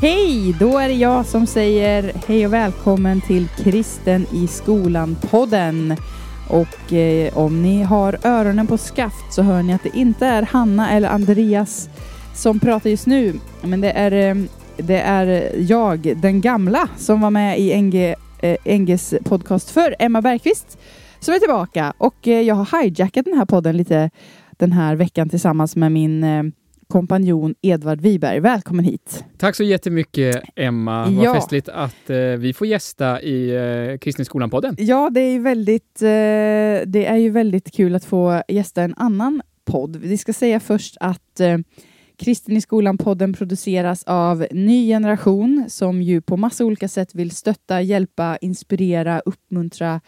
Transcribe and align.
Hej! 0.00 0.56
Då 0.60 0.78
är 0.78 0.88
det 0.88 0.94
jag 0.94 1.26
som 1.26 1.46
säger 1.46 2.12
hej 2.26 2.46
och 2.46 2.52
välkommen 2.52 3.20
till 3.20 3.48
Kristen 3.48 4.26
i 4.32 4.46
skolan-podden. 4.46 5.96
Och 6.50 6.92
eh, 6.92 7.38
om 7.38 7.62
ni 7.62 7.82
har 7.82 8.18
öronen 8.22 8.66
på 8.66 8.78
skaft 8.78 9.32
så 9.32 9.42
hör 9.42 9.62
ni 9.62 9.74
att 9.74 9.82
det 9.82 9.96
inte 9.96 10.26
är 10.26 10.42
Hanna 10.42 10.90
eller 10.90 11.08
Andreas 11.08 11.88
som 12.34 12.60
pratar 12.60 12.90
just 12.90 13.06
nu. 13.06 13.34
Men 13.62 13.80
det 13.80 13.90
är, 13.90 14.12
eh, 14.12 14.44
det 14.76 15.00
är 15.00 15.52
jag, 15.58 16.14
den 16.16 16.40
gamla, 16.40 16.88
som 16.96 17.20
var 17.20 17.30
med 17.30 17.60
i 17.60 17.82
NG, 17.82 18.14
eh, 18.40 18.78
NGs 18.78 19.14
podcast 19.24 19.70
för 19.70 19.96
Emma 19.98 20.22
Bergqvist, 20.22 20.78
som 21.20 21.34
är 21.34 21.38
tillbaka. 21.38 21.92
Och 21.98 22.28
eh, 22.28 22.40
jag 22.40 22.54
har 22.54 22.82
hijackat 22.82 23.24
den 23.24 23.38
här 23.38 23.46
podden 23.46 23.76
lite 23.76 24.10
den 24.50 24.72
här 24.72 24.96
veckan 24.96 25.28
tillsammans 25.28 25.76
med 25.76 25.92
min 25.92 26.24
eh, 26.24 26.42
kompanjon 26.88 27.54
Edvard 27.62 28.00
Wiberg. 28.00 28.40
Välkommen 28.40 28.84
hit! 28.84 29.24
Tack 29.38 29.56
så 29.56 29.64
jättemycket 29.64 30.42
Emma. 30.56 31.10
Ja. 31.10 31.32
Vad 31.32 31.36
festligt 31.36 31.68
att 31.68 32.10
eh, 32.10 32.16
vi 32.16 32.52
får 32.52 32.66
gästa 32.66 33.22
i 33.22 33.50
eh, 33.90 33.98
Kristen 33.98 34.24
skolan-podden. 34.24 34.76
Ja, 34.78 35.10
det 35.10 35.20
är 35.20 35.40
väldigt, 35.40 36.02
eh, 36.02 36.88
det 36.90 37.06
är 37.06 37.16
ju 37.16 37.30
väldigt 37.30 37.72
kul 37.72 37.94
att 37.94 38.04
få 38.04 38.42
gästa 38.48 38.82
en 38.82 38.94
annan 38.96 39.42
podd. 39.64 39.96
Vi 39.96 40.18
ska 40.18 40.32
säga 40.32 40.60
först 40.60 40.96
att 41.00 41.40
eh, 41.40 41.58
Kristen 42.16 42.56
i 42.56 42.60
skolan-podden 42.60 43.32
produceras 43.32 44.04
av 44.06 44.46
Ny 44.50 44.88
Generation 44.88 45.64
som 45.68 46.02
ju 46.02 46.20
på 46.20 46.36
massa 46.36 46.64
olika 46.64 46.88
sätt 46.88 47.14
vill 47.14 47.30
stötta, 47.30 47.82
hjälpa, 47.82 48.36
inspirera, 48.36 49.20
uppmuntra 49.20 50.00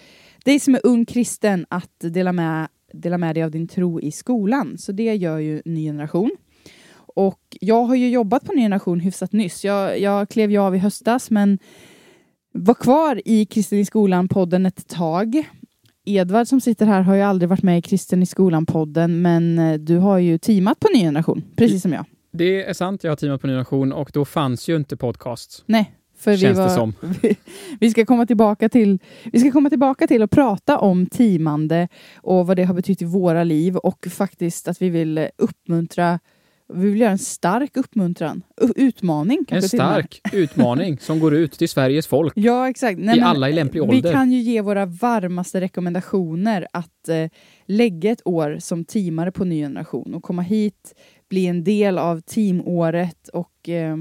dig 0.45 0.61
som 0.61 0.75
är 0.75 0.81
ung 0.85 1.07
kristen 1.07 1.67
att 1.69 2.01
dela 2.01 2.33
med, 2.33 2.69
dela 2.93 3.19
med 3.19 3.37
dig 3.37 3.43
av 3.43 3.51
din 3.51 3.69
tro 3.69 4.01
i 4.01 4.13
skolan. 4.13 4.79
Så 4.79 4.93
det 4.93 5.15
gör 5.15 5.39
ju 5.39 5.63
Ny 5.65 5.85
Generation. 5.85 6.31
Och 7.15 7.57
jag 7.61 7.85
har 7.85 7.95
ju 7.95 8.11
jobbat 8.11 8.45
på 8.45 8.53
Ny 8.53 8.63
Generation 8.63 9.01
hyfsat 9.01 9.33
nyss. 9.33 9.65
Jag, 9.65 10.01
jag 10.01 10.29
klev 10.29 10.51
ju 10.51 10.59
av 10.59 10.75
i 10.77 10.79
höstas 10.79 11.31
men 11.31 11.59
var 12.53 12.75
kvar 12.75 13.23
i 13.25 13.47
Kristen 13.47 13.79
i 13.79 13.85
skolan-podden 13.85 14.67
ett 14.67 14.89
tag. 14.89 15.45
Edvard 16.05 16.47
som 16.47 16.61
sitter 16.61 16.87
här 16.87 17.01
har 17.01 17.15
ju 17.15 17.23
aldrig 17.23 17.49
varit 17.49 17.63
med 17.63 17.79
i 17.79 17.83
Kristen 17.83 18.23
i 18.23 18.27
skolan-podden 18.27 19.23
men 19.23 19.59
eh, 19.59 19.79
du 19.79 19.97
har 19.97 20.19
ju 20.19 20.39
teamat 20.39 20.81
på 20.81 20.89
Ny 20.95 21.01
Generation, 21.01 21.43
precis 21.57 21.83
som 21.83 21.93
jag. 21.93 22.05
Det 22.33 22.65
är 22.65 22.73
sant, 22.73 23.05
jag 23.05 23.11
har 23.11 23.17
teamat 23.17 23.41
på 23.41 23.47
Ny 23.47 23.53
Generation 23.53 23.93
och 23.93 24.11
då 24.15 24.25
fanns 24.25 24.69
ju 24.69 24.77
inte 24.77 24.97
podcast. 24.97 25.63
Nej, 25.67 25.93
för 26.19 26.31
vi, 26.31 26.39
Känns 26.39 26.59
det 26.59 26.63
var, 26.63 26.69
som. 26.69 26.95
vi, 27.81 27.91
ska 27.91 28.05
komma 28.05 28.27
tillbaka 28.27 28.69
till, 28.69 28.99
vi 29.25 29.41
ska 29.41 29.51
komma 29.51 29.71
tillbaka 29.71 30.07
till 30.07 30.23
att 30.23 30.31
prata 30.31 30.79
om 30.79 31.07
teamande 31.07 31.89
och 32.17 32.47
vad 32.47 32.57
det 32.57 32.65
har 32.65 32.75
betytt 32.75 33.03
i 33.03 33.05
våra 33.05 33.45
liv 33.45 33.77
och 33.77 34.07
faktiskt 34.11 34.69
att 34.69 34.83
vi 34.83 34.89
vill 34.91 35.29
uppmuntra 35.39 36.19
vi 36.75 36.91
vill 36.91 37.01
göra 37.01 37.11
en 37.11 37.19
stark 37.19 37.77
uppmuntran, 37.77 38.43
utmaning 38.77 39.39
En 39.39 39.45
kanske 39.45 39.77
med. 39.77 39.87
stark 39.87 40.21
utmaning 40.33 40.99
som 40.99 41.21
går 41.21 41.35
ut 41.35 41.53
till 41.53 41.69
Sveriges 41.69 42.07
folk. 42.07 42.33
Ja, 42.37 42.69
exakt. 42.69 42.99
Nej, 43.01 43.19
I 43.19 43.21
alla 43.21 43.49
i 43.49 43.53
lämplig 43.53 43.81
Vi 43.83 43.89
ålder. 43.89 44.13
kan 44.13 44.33
ju 44.33 44.39
ge 44.39 44.61
våra 44.61 44.87
varmaste 44.87 45.61
rekommendationer 45.61 46.67
att 46.73 47.09
eh, 47.09 47.29
lägga 47.67 48.11
ett 48.11 48.23
år 48.25 48.57
som 48.61 48.85
teamare 48.85 49.33
på 49.33 49.45
Ny 49.45 49.61
Generation 49.63 50.15
och 50.15 50.23
komma 50.23 50.43
hit, 50.43 50.95
bli 51.29 51.47
en 51.47 51.65
del 51.65 51.99
av 51.99 52.21
teamåret 52.21 53.29
och 53.29 53.69
eh, 53.69 53.93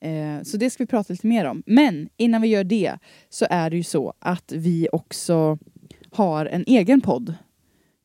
eh, 0.00 0.42
så 0.42 0.56
det 0.56 0.70
ska 0.70 0.82
vi 0.82 0.86
prata 0.88 1.12
lite 1.12 1.26
mer 1.26 1.44
om. 1.44 1.62
Men 1.66 2.08
innan 2.16 2.42
vi 2.42 2.48
gör 2.48 2.64
det 2.64 2.92
så 3.28 3.46
är 3.50 3.70
det 3.70 3.76
ju 3.76 3.82
så 3.82 4.12
att 4.18 4.52
vi 4.52 4.88
också 4.92 5.58
har 6.10 6.46
en 6.46 6.64
egen 6.66 7.00
podd. 7.00 7.34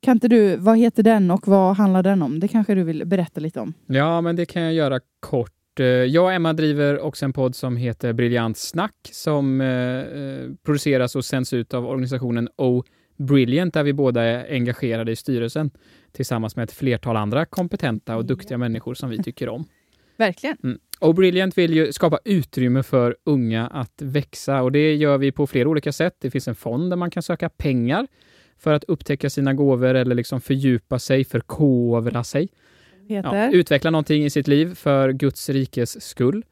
Kan 0.04 0.12
inte 0.12 0.28
du, 0.28 0.56
vad 0.56 0.78
heter 0.78 1.04
den 1.04 1.32
och 1.32 1.48
vad 1.48 1.78
handlar 1.78 2.04
den 2.04 2.22
om? 2.22 2.40
Det 2.40 2.48
kanske 2.48 2.76
du 2.76 2.84
vill 2.84 3.06
berätta 3.06 3.40
lite 3.40 3.60
om. 3.60 3.74
Ja, 3.88 4.22
men 4.22 4.36
det 4.36 4.46
kan 4.46 4.62
jag 4.62 4.74
göra 4.74 5.00
kort. 5.20 5.80
Eh, 5.80 5.86
Jag 5.86 6.24
och 6.24 6.34
Emma 6.34 6.54
driver 6.54 7.00
också 7.00 7.26
en 7.26 7.34
podd 7.34 7.56
som 7.56 7.78
heter 7.78 8.14
Briljant 8.14 8.58
Snack 8.58 8.96
som 9.12 9.62
eh, 9.62 9.68
eh, 9.68 10.50
produceras 10.66 11.16
och 11.16 11.26
sänds 11.26 11.54
ut 11.54 11.74
av 11.74 11.86
organisationen 11.86 12.50
O 12.58 12.84
Brilliant 13.18 13.74
där 13.74 13.84
vi 13.84 13.94
båda 13.94 14.22
är 14.22 14.54
engagerade 14.54 15.12
i 15.12 15.16
styrelsen 15.16 15.72
tillsammans 16.12 16.56
med 16.56 16.64
ett 16.64 16.72
flertal 16.72 17.18
andra 17.18 17.46
kompetenta 17.46 18.16
och 18.16 18.26
duktiga 18.26 18.58
människor 18.58 18.94
som 18.94 19.10
vi 19.10 19.24
tycker 19.24 19.50
om. 19.50 19.66
Verkligen. 20.18 20.58
Mm. 20.64 20.80
Och 21.00 21.16
Brilliant 21.16 21.58
vill 21.58 21.74
ju 21.74 21.94
skapa 21.94 22.20
utrymme 22.26 22.84
för 22.84 23.16
unga 23.26 23.68
att 23.68 24.02
växa 24.02 24.62
och 24.62 24.72
det 24.72 24.96
gör 24.96 25.18
vi 25.18 25.32
på 25.32 25.48
flera 25.48 25.70
olika 25.70 25.92
sätt. 25.92 26.16
Det 26.20 26.32
finns 26.32 26.48
en 26.48 26.56
fond 26.56 26.92
där 26.92 26.98
man 26.98 27.12
kan 27.12 27.24
söka 27.24 27.50
pengar 27.50 28.08
för 28.58 28.74
att 28.74 28.84
upptäcka 28.84 29.30
sina 29.30 29.54
gåvor 29.54 29.96
eller 29.96 30.16
liksom 30.16 30.42
fördjupa 30.42 31.00
sig, 31.00 31.24
förkovra 31.24 32.24
sig. 32.24 32.50
Ja, 33.08 33.52
utveckla 33.52 33.92
någonting 33.92 34.26
i 34.26 34.30
sitt 34.30 34.48
liv 34.48 34.76
för 34.76 35.12
Guds 35.12 35.50
rikes 35.50 36.02
skull. 36.02 36.44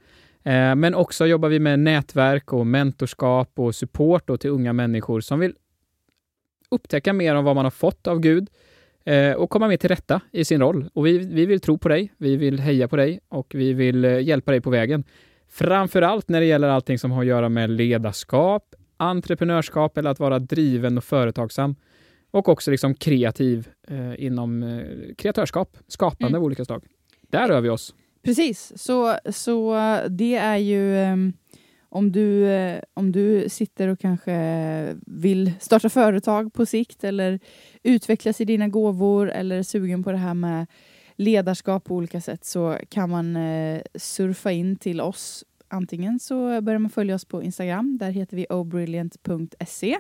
Eh, 0.44 0.76
men 0.76 0.96
också 0.96 1.26
jobbar 1.26 1.50
vi 1.50 1.60
med 1.60 1.80
nätverk 1.80 2.54
och 2.54 2.68
mentorskap 2.68 3.60
och 3.60 3.76
support 3.76 4.42
till 4.42 4.50
unga 4.50 4.74
människor 4.74 5.22
som 5.22 5.40
vill 5.40 5.54
upptäcka 6.72 7.14
mer 7.14 7.36
om 7.36 7.46
vad 7.46 7.56
man 7.56 7.66
har 7.66 7.72
fått 7.72 8.08
av 8.08 8.20
Gud 8.20 8.50
eh, 9.06 9.34
och 9.34 9.50
komma 9.50 9.68
mer 9.68 9.78
till 9.78 9.90
rätta 9.90 10.22
i 10.32 10.46
sin 10.46 10.62
roll. 10.62 10.90
Och 10.94 11.06
vi, 11.06 11.18
vi 11.18 11.46
vill 11.46 11.60
tro 11.60 11.78
på 11.78 11.90
dig, 11.90 12.14
vi 12.18 12.36
vill 12.36 12.60
heja 12.60 12.88
på 12.88 12.96
dig 12.96 13.20
och 13.30 13.52
vi 13.56 13.74
vill 13.74 14.06
eh, 14.06 14.20
hjälpa 14.20 14.52
dig 14.52 14.62
på 14.62 14.70
vägen. 14.70 15.04
Framför 15.50 16.02
allt 16.02 16.30
när 16.30 16.40
det 16.40 16.46
gäller 16.46 16.68
allting 16.68 17.00
som 17.00 17.12
har 17.12 17.22
att 17.22 17.28
göra 17.28 17.50
med 17.50 17.70
ledarskap, 17.70 18.76
entreprenörskap 18.98 19.98
eller 19.98 20.10
att 20.10 20.20
vara 20.20 20.40
driven 20.40 20.98
och 20.98 21.04
företagsam. 21.04 21.76
Och 22.32 22.50
också 22.50 22.72
liksom 22.72 22.94
kreativ 22.96 23.70
eh, 23.88 24.24
inom 24.26 24.64
eh, 24.64 24.86
kreatörskap, 25.18 25.78
skapande 25.88 26.28
Mm. 26.28 26.40
av 26.42 26.46
olika 26.46 26.66
slag. 26.66 26.84
Där 27.30 27.48
rör 27.48 27.62
vi 27.62 27.70
oss. 27.70 27.96
Precis, 28.24 28.74
så, 28.76 29.16
så 29.30 29.76
eh, 29.78 30.06
det 30.10 30.36
är 30.36 30.58
ju 30.58 30.98
ehm, 30.98 31.34
om 31.90 32.12
du, 32.12 32.48
eh, 32.48 32.82
om 32.94 33.12
du 33.12 33.50
sitter 33.50 33.88
och 33.88 34.00
kanske 34.00 34.96
vill 35.06 35.52
starta 35.60 35.90
företag 35.90 36.54
på 36.54 36.66
sikt 36.66 37.04
eller 37.04 37.40
utvecklas 37.84 38.42
i 38.42 38.46
dina 38.46 38.68
gåvor 38.68 39.32
eller 39.32 39.58
är 39.58 39.64
sugen 39.64 40.04
på 40.04 40.12
det 40.12 40.18
här 40.18 40.34
med 40.34 40.68
ledarskap 41.16 41.84
på 41.84 41.96
olika 41.96 42.22
sätt 42.22 42.46
så 42.46 42.78
kan 42.90 43.10
man 43.10 43.36
eh, 43.36 43.82
surfa 43.96 44.52
in 44.52 44.76
till 44.76 45.02
oss. 45.02 45.44
Antingen 45.68 46.20
så 46.20 46.62
börjar 46.62 46.80
man 46.80 46.90
följa 46.92 47.16
oss 47.16 47.26
på 47.26 47.44
Instagram, 47.44 47.98
där 47.98 48.12
heter 48.12 48.38
vi 48.38 48.46
obrilliant.se. 48.50 49.98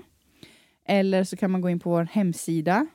Eller 0.91 1.23
så 1.23 1.37
kan 1.37 1.51
man 1.51 1.61
gå 1.61 1.69
in 1.69 1.79
på 1.79 1.89
vår 1.89 2.03
hemsida 2.03 2.87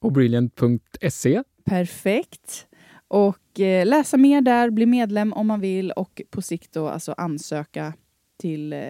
Och 0.00 0.12
brilliant.se. 0.12 1.42
Perfekt. 1.64 2.66
Och 3.08 3.60
eh, 3.60 3.86
läsa 3.86 4.16
mer 4.16 4.40
där, 4.40 4.70
bli 4.70 4.86
medlem 4.86 5.32
om 5.32 5.46
man 5.46 5.60
vill 5.60 5.90
och 5.90 6.22
på 6.30 6.42
sikt 6.42 6.72
då 6.72 6.88
alltså 6.88 7.12
ansöka 7.12 7.94
till 8.38 8.72
eh, 8.72 8.80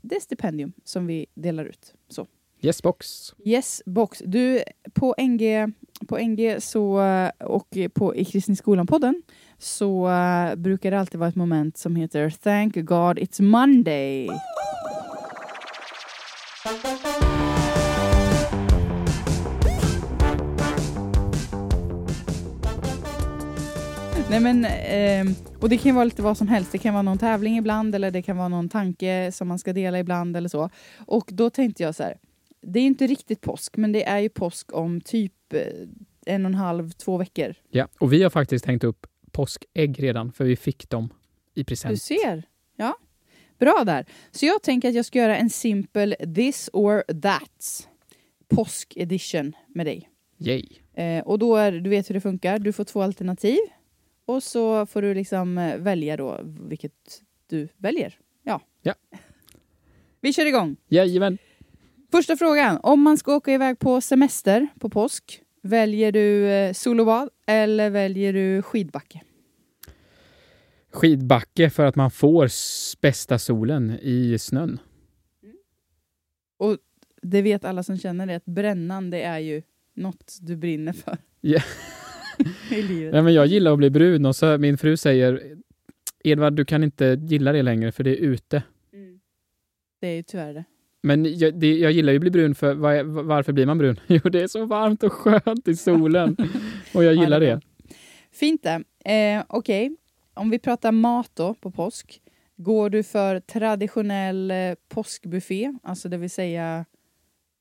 det 0.00 0.22
stipendium 0.22 0.72
som 0.84 1.06
vi 1.06 1.26
delar 1.34 1.64
ut. 1.64 1.94
Så. 2.08 2.26
Yes 2.62 2.82
box. 2.82 3.34
Yes, 3.44 3.82
box. 3.86 4.22
Du, 4.26 4.62
på 4.94 5.14
NG, 5.18 5.72
på 6.08 6.18
NG 6.18 6.56
så, 6.58 7.00
eh, 7.02 7.30
och 7.40 7.76
på, 7.94 8.16
i 8.16 8.24
Kristna 8.24 8.54
skolan-podden 8.54 9.22
så 9.58 10.08
eh, 10.08 10.54
brukar 10.54 10.90
det 10.90 11.00
alltid 11.00 11.20
vara 11.20 11.28
ett 11.28 11.36
moment 11.36 11.76
som 11.76 11.96
heter 11.96 12.30
Thank 12.30 12.74
God 12.74 13.18
It's 13.18 13.42
Monday. 13.42 14.28
Nej 24.30 24.40
men, 24.40 24.64
ehm, 24.64 25.34
och 25.60 25.68
det 25.68 25.78
kan 25.78 25.94
vara 25.94 26.04
lite 26.04 26.22
vad 26.22 26.36
som 26.36 26.48
helst. 26.48 26.72
Det 26.72 26.78
kan 26.78 26.94
vara 26.94 27.02
någon 27.02 27.18
tävling 27.18 27.56
ibland 27.58 27.94
eller 27.94 28.10
det 28.10 28.22
kan 28.22 28.36
vara 28.36 28.48
någon 28.48 28.68
tanke 28.68 29.30
som 29.32 29.48
man 29.48 29.58
ska 29.58 29.72
dela 29.72 29.98
ibland 29.98 30.36
eller 30.36 30.48
så. 30.48 30.70
Och 31.06 31.28
då 31.32 31.50
tänkte 31.50 31.82
jag 31.82 31.94
så 31.94 32.02
här, 32.02 32.18
det 32.62 32.80
är 32.80 32.84
inte 32.84 33.06
riktigt 33.06 33.40
påsk, 33.40 33.76
men 33.76 33.92
det 33.92 34.04
är 34.04 34.18
ju 34.18 34.28
påsk 34.28 34.72
om 34.72 35.00
typ 35.00 35.52
eh, 35.54 35.60
en 36.26 36.44
och 36.44 36.50
en 36.50 36.54
halv, 36.54 36.90
två 36.90 37.16
veckor. 37.16 37.54
Ja, 37.70 37.88
och 38.00 38.12
vi 38.12 38.22
har 38.22 38.30
faktiskt 38.30 38.66
hängt 38.66 38.84
upp 38.84 39.06
påskägg 39.32 40.02
redan, 40.02 40.32
för 40.32 40.44
vi 40.44 40.56
fick 40.56 40.90
dem 40.90 41.12
i 41.54 41.60
Du 41.60 41.64
present. 41.64 42.02
ser. 42.02 42.42
Ja. 42.76 42.94
Bra 43.58 43.82
där. 43.86 44.06
Så 44.30 44.46
jag 44.46 44.62
tänker 44.62 44.88
att 44.88 44.94
jag 44.94 45.04
ska 45.06 45.18
göra 45.18 45.36
en 45.36 45.50
simpel 45.50 46.16
this 46.34 46.70
or 46.72 47.20
that 47.22 47.88
påsk 48.48 48.92
edition 48.96 49.52
med 49.68 49.86
dig. 49.86 50.08
Yay. 50.38 50.66
Eh, 50.94 51.22
och 51.24 51.38
då 51.38 51.56
är, 51.56 51.72
du 51.72 51.90
vet 51.90 52.10
hur 52.10 52.14
det 52.14 52.20
funkar. 52.20 52.58
Du 52.58 52.72
får 52.72 52.84
två 52.84 53.02
alternativ 53.02 53.58
och 54.30 54.42
så 54.42 54.86
får 54.86 55.02
du 55.02 55.14
liksom 55.14 55.58
eh, 55.58 55.76
välja 55.76 56.16
då 56.16 56.40
vilket 56.44 57.22
du 57.46 57.68
väljer. 57.76 58.18
Ja. 58.42 58.60
Ja. 58.82 58.94
Vi 60.20 60.32
kör 60.32 60.46
igång. 60.46 60.76
Jajamän. 60.88 61.38
Första 62.10 62.36
frågan. 62.36 62.78
Om 62.82 63.02
man 63.02 63.18
ska 63.18 63.34
åka 63.34 63.52
iväg 63.52 63.78
på 63.78 64.00
semester 64.00 64.68
på 64.80 64.90
påsk, 64.90 65.42
väljer 65.62 66.12
du 66.12 66.50
eh, 66.50 66.72
solobad 66.72 67.28
eller 67.46 67.90
väljer 67.90 68.32
du 68.32 68.62
skidbacke? 68.62 69.20
Skidbacke 70.92 71.70
för 71.70 71.86
att 71.86 71.96
man 71.96 72.10
får 72.10 72.48
bästa 73.00 73.38
solen 73.38 73.98
i 74.02 74.38
snön. 74.38 74.78
Det 77.22 77.42
vet 77.42 77.64
alla 77.64 77.82
som 77.82 77.98
känner 77.98 78.26
det, 78.26 78.34
att 78.34 78.44
brännan 78.44 79.10
det 79.10 79.22
är 79.22 79.38
ju 79.38 79.62
något 79.94 80.38
du 80.40 80.56
brinner 80.56 80.92
för 80.92 81.18
Ja. 81.40 81.62
i 82.70 82.82
livet. 82.82 83.12
Nej, 83.12 83.22
men 83.22 83.34
jag 83.34 83.46
gillar 83.46 83.72
att 83.72 83.78
bli 83.78 83.90
brun 83.90 84.26
och 84.26 84.36
så 84.36 84.58
min 84.58 84.78
fru 84.78 84.96
säger 84.96 85.42
Edvard, 86.24 86.52
du 86.52 86.64
kan 86.64 86.84
inte 86.84 87.18
gilla 87.22 87.52
det 87.52 87.62
längre 87.62 87.92
för 87.92 88.04
det 88.04 88.10
är 88.10 88.16
ute. 88.20 88.62
Det 90.00 90.06
är 90.08 90.14
ju 90.16 90.22
tyvärr 90.22 90.54
det. 90.54 90.64
Men 91.02 91.38
jag, 91.38 91.60
det, 91.60 91.78
jag 91.78 91.92
gillar 91.92 92.12
ju 92.12 92.16
att 92.16 92.20
bli 92.20 92.30
brun, 92.30 92.54
för 92.54 92.74
var, 92.74 93.02
varför 93.22 93.52
blir 93.52 93.66
man 93.66 93.78
brun? 93.78 94.00
Jo, 94.06 94.20
det 94.30 94.40
är 94.40 94.46
så 94.48 94.64
varmt 94.64 95.02
och 95.02 95.12
skönt 95.12 95.68
i 95.68 95.76
solen. 95.76 96.36
Och 96.94 97.04
jag 97.04 97.14
Ja, 97.14 97.22
gillar 97.22 97.40
det. 97.40 97.60
Fint 98.32 98.62
det. 98.62 99.10
Eh, 99.12 99.44
Okej, 99.48 99.96
om 100.34 100.50
vi 100.50 100.58
pratar 100.58 100.92
mat 100.92 101.30
då 101.34 101.54
på 101.54 101.70
påsk. 101.70 102.22
Går 102.56 102.90
du 102.90 103.02
för 103.02 103.40
traditionell 103.40 104.50
eh, 104.50 104.56
påskbuffé, 104.88 105.72
alltså 105.82 106.08
det 106.08 106.16
vill 106.16 106.30
säga 106.30 106.84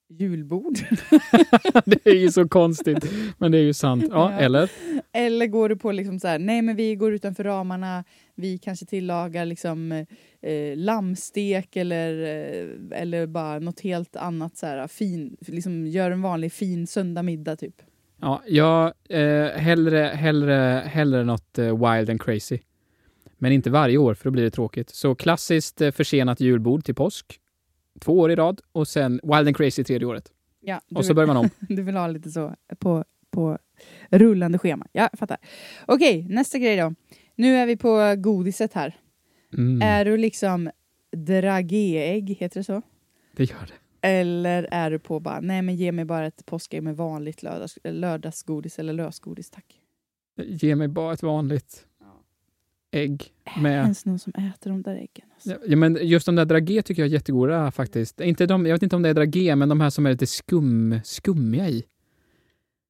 julbord? 0.09 0.73
det 1.85 2.05
är 2.07 2.15
ju 2.15 2.31
så 2.31 2.47
konstigt, 2.47 3.05
men 3.37 3.51
det 3.51 3.57
är 3.57 3.61
ju 3.63 3.73
sant. 3.73 4.05
Ja, 4.09 4.31
Ja. 4.31 4.39
eller? 4.39 4.71
Eller 5.11 5.47
går 5.47 5.69
du 5.69 5.75
på 5.77 5.91
liksom 5.91 6.19
så 6.19 6.27
här, 6.27 6.39
nej 6.39 6.61
men 6.61 6.75
vi 6.75 6.95
går 6.95 7.13
utanför 7.13 7.43
ramarna, 7.43 8.03
vi 8.35 8.57
kanske 8.57 8.85
tillagar 8.85 9.45
liksom 9.45 9.91
eh, 10.41 10.75
lammstek 10.77 11.75
eller, 11.75 12.21
eh, 12.23 13.01
eller 13.01 13.27
bara 13.27 13.59
något 13.59 13.79
helt 13.79 14.15
annat 14.15 14.57
så 14.57 14.65
här 14.65 14.87
fin, 14.87 15.37
liksom 15.39 15.87
gör 15.87 16.11
en 16.11 16.21
vanlig 16.21 16.51
fin 16.51 16.87
söndagmiddag 16.87 17.55
typ. 17.55 17.75
Ja, 18.21 18.41
jag 18.47 18.93
eh, 19.09 19.47
hellre, 19.47 19.99
hellre, 19.99 20.83
hellre 20.85 21.23
något 21.23 21.57
eh, 21.59 21.65
wild 21.91 22.09
and 22.09 22.21
crazy. 22.21 22.59
Men 23.37 23.51
inte 23.51 23.69
varje 23.69 23.97
år, 23.97 24.13
för 24.13 24.23
då 24.25 24.31
blir 24.31 24.43
det 24.43 24.51
tråkigt. 24.51 24.89
Så 24.89 25.15
klassiskt 25.15 25.81
eh, 25.81 25.91
försenat 25.91 26.39
julbord 26.39 26.83
till 26.83 26.95
påsk, 26.95 27.39
två 27.99 28.19
år 28.19 28.31
i 28.31 28.35
rad, 28.35 28.61
och 28.71 28.87
sen 28.87 29.19
wild 29.23 29.47
and 29.47 29.57
crazy 29.57 29.83
tredje 29.83 30.07
året. 30.07 30.31
Ja, 30.61 30.81
Och 30.95 31.05
så 31.05 31.09
vill, 31.09 31.15
börjar 31.15 31.27
man 31.27 31.37
om. 31.37 31.49
du 31.75 31.81
vill 31.83 31.95
ha 31.95 32.07
lite 32.07 32.31
så 32.31 32.55
på, 32.79 33.03
på 33.31 33.57
rullande 34.09 34.57
schema. 34.57 34.87
Ja, 34.91 35.09
jag 35.11 35.19
fattar. 35.19 35.37
Okej, 35.85 36.25
nästa 36.29 36.57
grej 36.57 36.77
då. 36.77 36.93
Nu 37.35 37.55
är 37.55 37.65
vi 37.65 37.77
på 37.77 38.15
godiset 38.17 38.73
här. 38.73 38.97
Mm, 39.57 39.81
Är 39.81 40.05
du 40.05 40.17
liksom 40.17 40.69
dragéägg, 41.11 42.29
heter 42.39 42.59
det 42.59 42.63
så? 42.63 42.81
det 43.35 43.43
gör 43.43 43.67
det. 43.67 44.07
Eller 44.07 44.67
är 44.71 44.91
du 44.91 44.99
på 44.99 45.19
bara, 45.19 45.39
nej 45.39 45.61
men 45.61 45.75
ge 45.75 45.91
mig 45.91 46.05
bara 46.05 46.25
ett 46.27 46.45
påskägg 46.45 46.83
med 46.83 46.97
vanligt 46.97 47.43
lördags, 47.43 47.77
lördagsgodis 47.83 48.79
eller 48.79 48.93
lösgodis 48.93 49.49
tack. 49.49 49.65
Ge 50.37 50.75
mig 50.75 50.87
bara 50.87 51.13
ett 51.13 51.23
vanligt 51.23 51.85
ägg 52.91 53.33
Är 53.43 53.55
det 53.55 53.61
med... 53.61 53.73
ens 53.83 54.05
någon 54.05 54.19
som 54.19 54.33
äter 54.33 54.69
de 54.69 54.81
där 54.81 54.95
äggen? 54.95 55.25
Alltså? 55.33 55.57
Ja, 55.67 55.75
men 55.75 55.97
just 56.01 56.25
de 56.25 56.35
där 56.35 56.45
dragé 56.45 56.81
tycker 56.81 57.01
jag 57.01 57.09
är 57.09 57.13
jättegoda 57.13 57.71
faktiskt. 57.71 58.21
Inte 58.21 58.45
de, 58.45 58.65
jag 58.65 58.75
vet 58.75 58.83
inte 58.83 58.95
om 58.95 59.01
det 59.01 59.09
är 59.09 59.13
dragé, 59.13 59.55
men 59.55 59.69
de 59.69 59.81
här 59.81 59.89
som 59.89 60.05
är 60.05 60.11
lite 60.11 60.27
skum, 60.27 60.99
skummiga 61.03 61.69
i. 61.69 61.83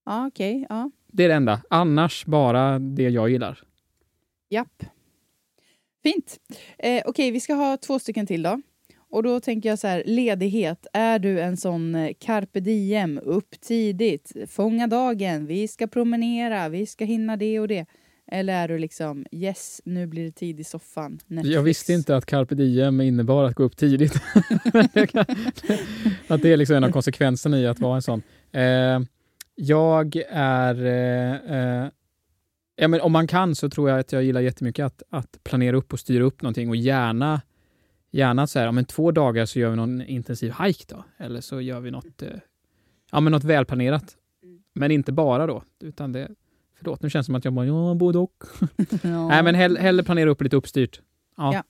Ja, 0.06 0.28
okej. 0.28 0.66
ja. 0.70 0.92
Det 1.08 1.24
är 1.24 1.28
det 1.28 1.36
enda. 1.36 1.62
Annars 1.70 2.26
bara 2.26 2.80
det 2.80 3.10
jag 3.10 3.30
gillar. 3.30 3.60
Japp. 4.50 4.84
Fint. 6.04 6.40
Eh, 6.78 7.04
okej, 7.06 7.32
vi 7.32 7.40
ska 7.40 7.54
ha 7.54 7.78
två 7.78 8.00
stycken 8.00 8.28
till 8.28 8.42
då. 8.42 8.62
Och 9.12 9.24
då 9.24 9.40
tänker 9.40 9.70
jag 9.70 9.80
så 9.80 9.88
här, 9.88 10.04
ledighet. 10.06 10.88
Är 10.94 11.20
du 11.20 11.40
en 11.42 11.58
sån 11.58 11.96
eh, 11.96 12.14
carpe 12.20 12.60
diem, 12.60 13.20
upp 13.24 13.62
tidigt, 13.62 14.32
fånga 14.48 14.88
dagen, 14.88 15.46
vi 15.46 15.68
ska 15.68 15.88
promenera, 15.88 16.70
vi 16.70 16.86
ska 16.86 17.06
hinna 17.06 17.38
det 17.38 17.60
och 17.60 17.68
det. 17.68 17.86
Eller 18.32 18.54
är 18.54 18.68
du 18.68 18.78
liksom, 18.78 19.26
yes, 19.32 19.82
nu 19.86 20.08
blir 20.08 20.26
det 20.26 20.32
tid 20.32 20.60
i 20.60 20.64
soffan. 20.64 21.20
Netflix. 21.28 21.56
Jag 21.56 21.64
visste 21.64 21.94
inte 21.94 22.16
att 22.16 22.26
carpe 22.26 22.56
diem 22.56 23.02
innebar 23.02 23.44
att 23.44 23.56
gå 23.56 23.64
upp 23.64 23.78
tidigt. 23.78 24.14
att 26.28 26.42
det 26.42 26.54
är 26.54 26.58
liksom 26.58 26.76
en 26.76 26.84
av 26.84 26.92
konsekvenserna 26.92 27.60
i 27.60 27.68
att 27.68 27.80
vara 27.80 27.96
en 27.96 28.02
sån. 28.02 28.22
Eh, 28.52 29.00
jag 29.56 30.16
är... 30.30 30.86
Eh, 30.86 31.34
eh, 31.58 31.90
ja, 32.76 32.88
men 32.88 33.02
om 33.02 33.12
man 33.12 33.28
kan 33.28 33.56
så 33.56 33.70
tror 33.70 33.90
jag 33.90 34.00
att 34.00 34.12
jag 34.12 34.24
gillar 34.24 34.42
jättemycket 34.42 34.86
att, 34.86 35.04
att 35.10 35.44
planera 35.44 35.78
upp 35.78 35.94
och 35.94 36.00
styra 36.00 36.24
upp 36.24 36.42
någonting 36.42 36.70
och 36.70 36.76
gärna 36.76 37.42
Gärna 38.12 38.48
så 38.48 38.60
här, 38.60 38.68
om 38.68 38.78
en 38.78 38.86
två 38.86 39.12
dagar 39.12 39.46
så 39.46 39.60
gör 39.60 39.70
vi 39.70 39.76
någon 39.76 40.02
intensiv 40.02 40.54
hike 40.64 40.84
då. 40.88 41.04
Eller 41.18 41.42
så 41.42 41.62
gör 41.62 41.80
vi 41.80 41.92
något, 41.92 42.22
eh, 42.22 42.30
ja, 43.12 43.20
men 43.20 43.32
något 43.32 43.44
välplanerat. 43.44 44.18
Men 44.74 44.92
inte 44.92 45.12
bara 45.12 45.48
då, 45.48 45.64
utan 45.80 46.12
det... 46.12 46.30
Förlåt, 46.80 47.02
nu 47.04 47.10
känns 47.10 47.26
det 47.26 47.26
som 47.26 47.36
att 47.36 47.46
jag 47.46 47.54
bara, 47.54 47.66
ja, 47.66 47.94
både 47.94 48.20
och. 48.20 48.44
Ja. 49.04 49.28
Nej, 49.28 49.44
men 49.44 49.56
hell, 49.56 49.78
hellre 49.78 50.04
planera 50.04 50.30
upp 50.30 50.42
lite 50.42 50.56
uppstyrt. 50.56 51.02
Ja. 51.38 51.54
Ja. 51.54 51.64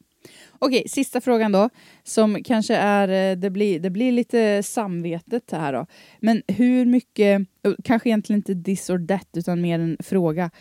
Okej, 0.59 0.83
sista 0.87 1.21
frågan 1.21 1.51
då. 1.51 1.69
Som 2.03 2.43
kanske 2.43 2.75
är, 2.75 3.31
eh, 3.31 3.37
det 3.37 3.49
blir, 3.49 3.79
det 3.79 3.89
blir 3.89 4.11
lite 4.11 4.63
samvetet 4.63 5.51
här 5.51 5.73
då. 5.73 5.85
Men 6.19 6.41
hur 6.47 6.85
mycket, 6.85 7.41
eh, 7.63 7.73
kanske 7.83 8.09
egentligen 8.09 8.37
inte 8.37 8.63
this 8.63 8.89
or 8.89 9.07
that, 9.07 9.27
utan 9.33 9.61
mer 9.61 9.79
en 9.79 9.97
fråga. 10.03 10.51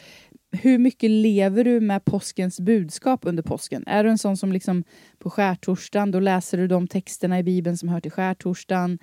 Hur 0.53 0.79
mycket 0.79 1.11
lever 1.11 1.65
du 1.65 1.81
med 1.81 2.05
påskens 2.05 2.61
budskap 2.61 3.21
under 3.23 3.43
påsken? 3.43 3.85
Är 3.87 4.05
du 4.05 4.11
en 4.11 4.19
sån 4.19 4.37
som 4.37 4.53
liksom 4.53 4.85
på 5.19 5.31
skärtorsdagen, 5.31 6.11
då 6.11 6.21
läser 6.21 6.59
du 6.59 6.67
de 6.67 6.87
texterna 6.87 7.39
i 7.39 7.43
Bibeln 7.43 7.77
som 7.77 7.89
hör 7.89 8.01
till 8.01 8.11
skärtorsdagen. 8.11 8.99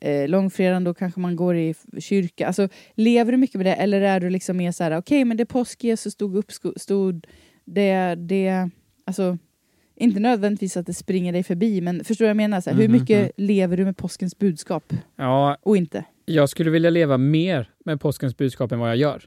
Eh, 0.00 0.28
långfredagen, 0.28 0.84
då 0.84 0.94
kanske 0.94 1.20
man 1.20 1.36
går 1.36 1.56
i 1.56 1.74
kyrka. 1.98 2.46
Alltså, 2.46 2.68
lever 2.94 3.32
du 3.32 3.38
mycket 3.38 3.56
med 3.56 3.66
det? 3.66 3.74
Eller 3.74 4.00
är 4.00 4.20
du 4.20 4.30
liksom 4.30 4.56
mer 4.56 4.72
så 4.72 4.84
här, 4.84 4.96
okej, 4.98 5.24
men 5.24 5.36
det 5.36 5.46
påsk 5.46 5.84
Jesus 5.84 6.12
stod 6.12 6.36
upp, 6.36 6.52
stod 6.76 7.26
det, 7.64 8.14
det, 8.14 8.70
alltså 9.04 9.38
inte 9.96 10.20
nödvändigtvis 10.20 10.76
att 10.76 10.86
det 10.86 10.94
springer 10.94 11.32
dig 11.32 11.42
förbi, 11.42 11.80
men 11.80 12.04
förstår 12.04 12.24
du 12.24 12.26
vad 12.26 12.30
jag 12.30 12.36
menar? 12.36 12.60
Så 12.60 12.70
här, 12.70 12.76
hur 12.76 12.88
Mhm, 12.88 12.92
mycket 13.00 13.30
lever 13.36 13.76
du 13.76 13.84
med 13.84 13.96
påskens 13.96 14.38
budskap 14.38 14.92
ja, 15.16 15.56
och 15.62 15.76
inte? 15.76 16.04
jag 16.24 16.48
skulle 16.48 16.70
vilja 16.70 16.90
leva 16.90 17.18
mer 17.18 17.70
med 17.84 18.00
påskens 18.00 18.36
budskap 18.36 18.72
än 18.72 18.78
vad 18.78 18.88
jag 18.90 18.96
gör. 18.96 19.24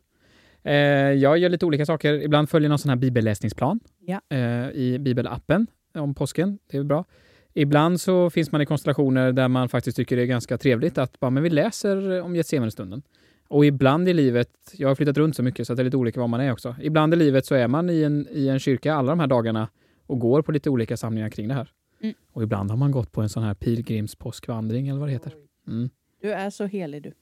Eh, 0.70 0.76
jag 1.14 1.38
gör 1.38 1.50
lite 1.50 1.66
olika 1.66 1.86
saker. 1.86 2.14
Ibland 2.14 2.50
följer 2.50 2.70
någon 2.70 2.80
sån 2.80 2.90
här 2.90 2.96
bibelläsningsplan 2.96 3.80
Ja. 4.00 4.22
eh, 4.30 4.70
i 4.72 4.98
bibelappen 5.00 5.68
om 5.94 6.14
påsken. 6.16 6.60
Det 6.72 6.78
är 6.78 6.84
bra. 6.84 7.06
Ibland 7.54 8.02
så 8.02 8.30
finns 8.30 8.52
man 8.52 8.62
i 8.62 8.66
konstellationer 8.66 9.32
där 9.32 9.48
man 9.48 9.70
faktiskt 9.70 9.98
tycker 9.98 10.16
det 10.16 10.22
är 10.22 10.26
ganska 10.26 10.58
trevligt 10.58 10.98
att 10.98 11.20
bara, 11.20 11.32
men 11.32 11.44
vi 11.44 11.50
läser 11.50 12.22
om 12.22 12.36
Getsemane-stunden. 12.36 13.02
Och 13.48 13.66
ibland 13.66 14.10
i 14.10 14.14
livet, 14.14 14.50
jag 14.78 14.88
har 14.88 14.96
flyttat 14.96 15.18
runt 15.18 15.36
så 15.36 15.44
mycket 15.44 15.68
så 15.68 15.74
det 15.74 15.82
är 15.82 15.84
lite 15.84 15.98
olika 15.98 16.20
var 16.20 16.28
man 16.28 16.42
är 16.42 16.52
också. 16.52 16.76
Ibland 16.82 17.14
i 17.14 17.18
livet 17.18 17.46
så 17.46 17.56
är 17.56 17.68
man 17.68 17.90
i 17.90 18.04
en, 18.04 18.28
i 18.32 18.48
en 18.48 18.60
kyrka 18.60 18.94
alla 18.94 19.12
de 19.12 19.20
här 19.20 19.28
dagarna 19.28 19.70
och 20.08 20.20
går 20.20 20.42
på 20.42 20.52
lite 20.52 20.70
olika 20.70 20.98
samlingar 20.98 21.30
kring 21.30 21.48
det 21.48 21.54
här. 21.54 21.72
Mm. 22.02 22.16
Och 22.34 22.44
ibland 22.44 22.70
har 22.70 22.78
man 22.78 22.92
gått 22.92 23.12
på 23.12 23.22
en 23.22 23.30
sån 23.30 23.44
här 23.44 23.54
pilgrimspåskvandring 23.54 24.88
eller 24.88 25.00
vad 25.00 25.10
det 25.10 25.14
heter. 25.14 25.34
Mm. 25.68 25.90
Du 26.22 26.32
är 26.32 26.50
så 26.50 26.66
helig 26.66 27.04
du. 27.04 27.14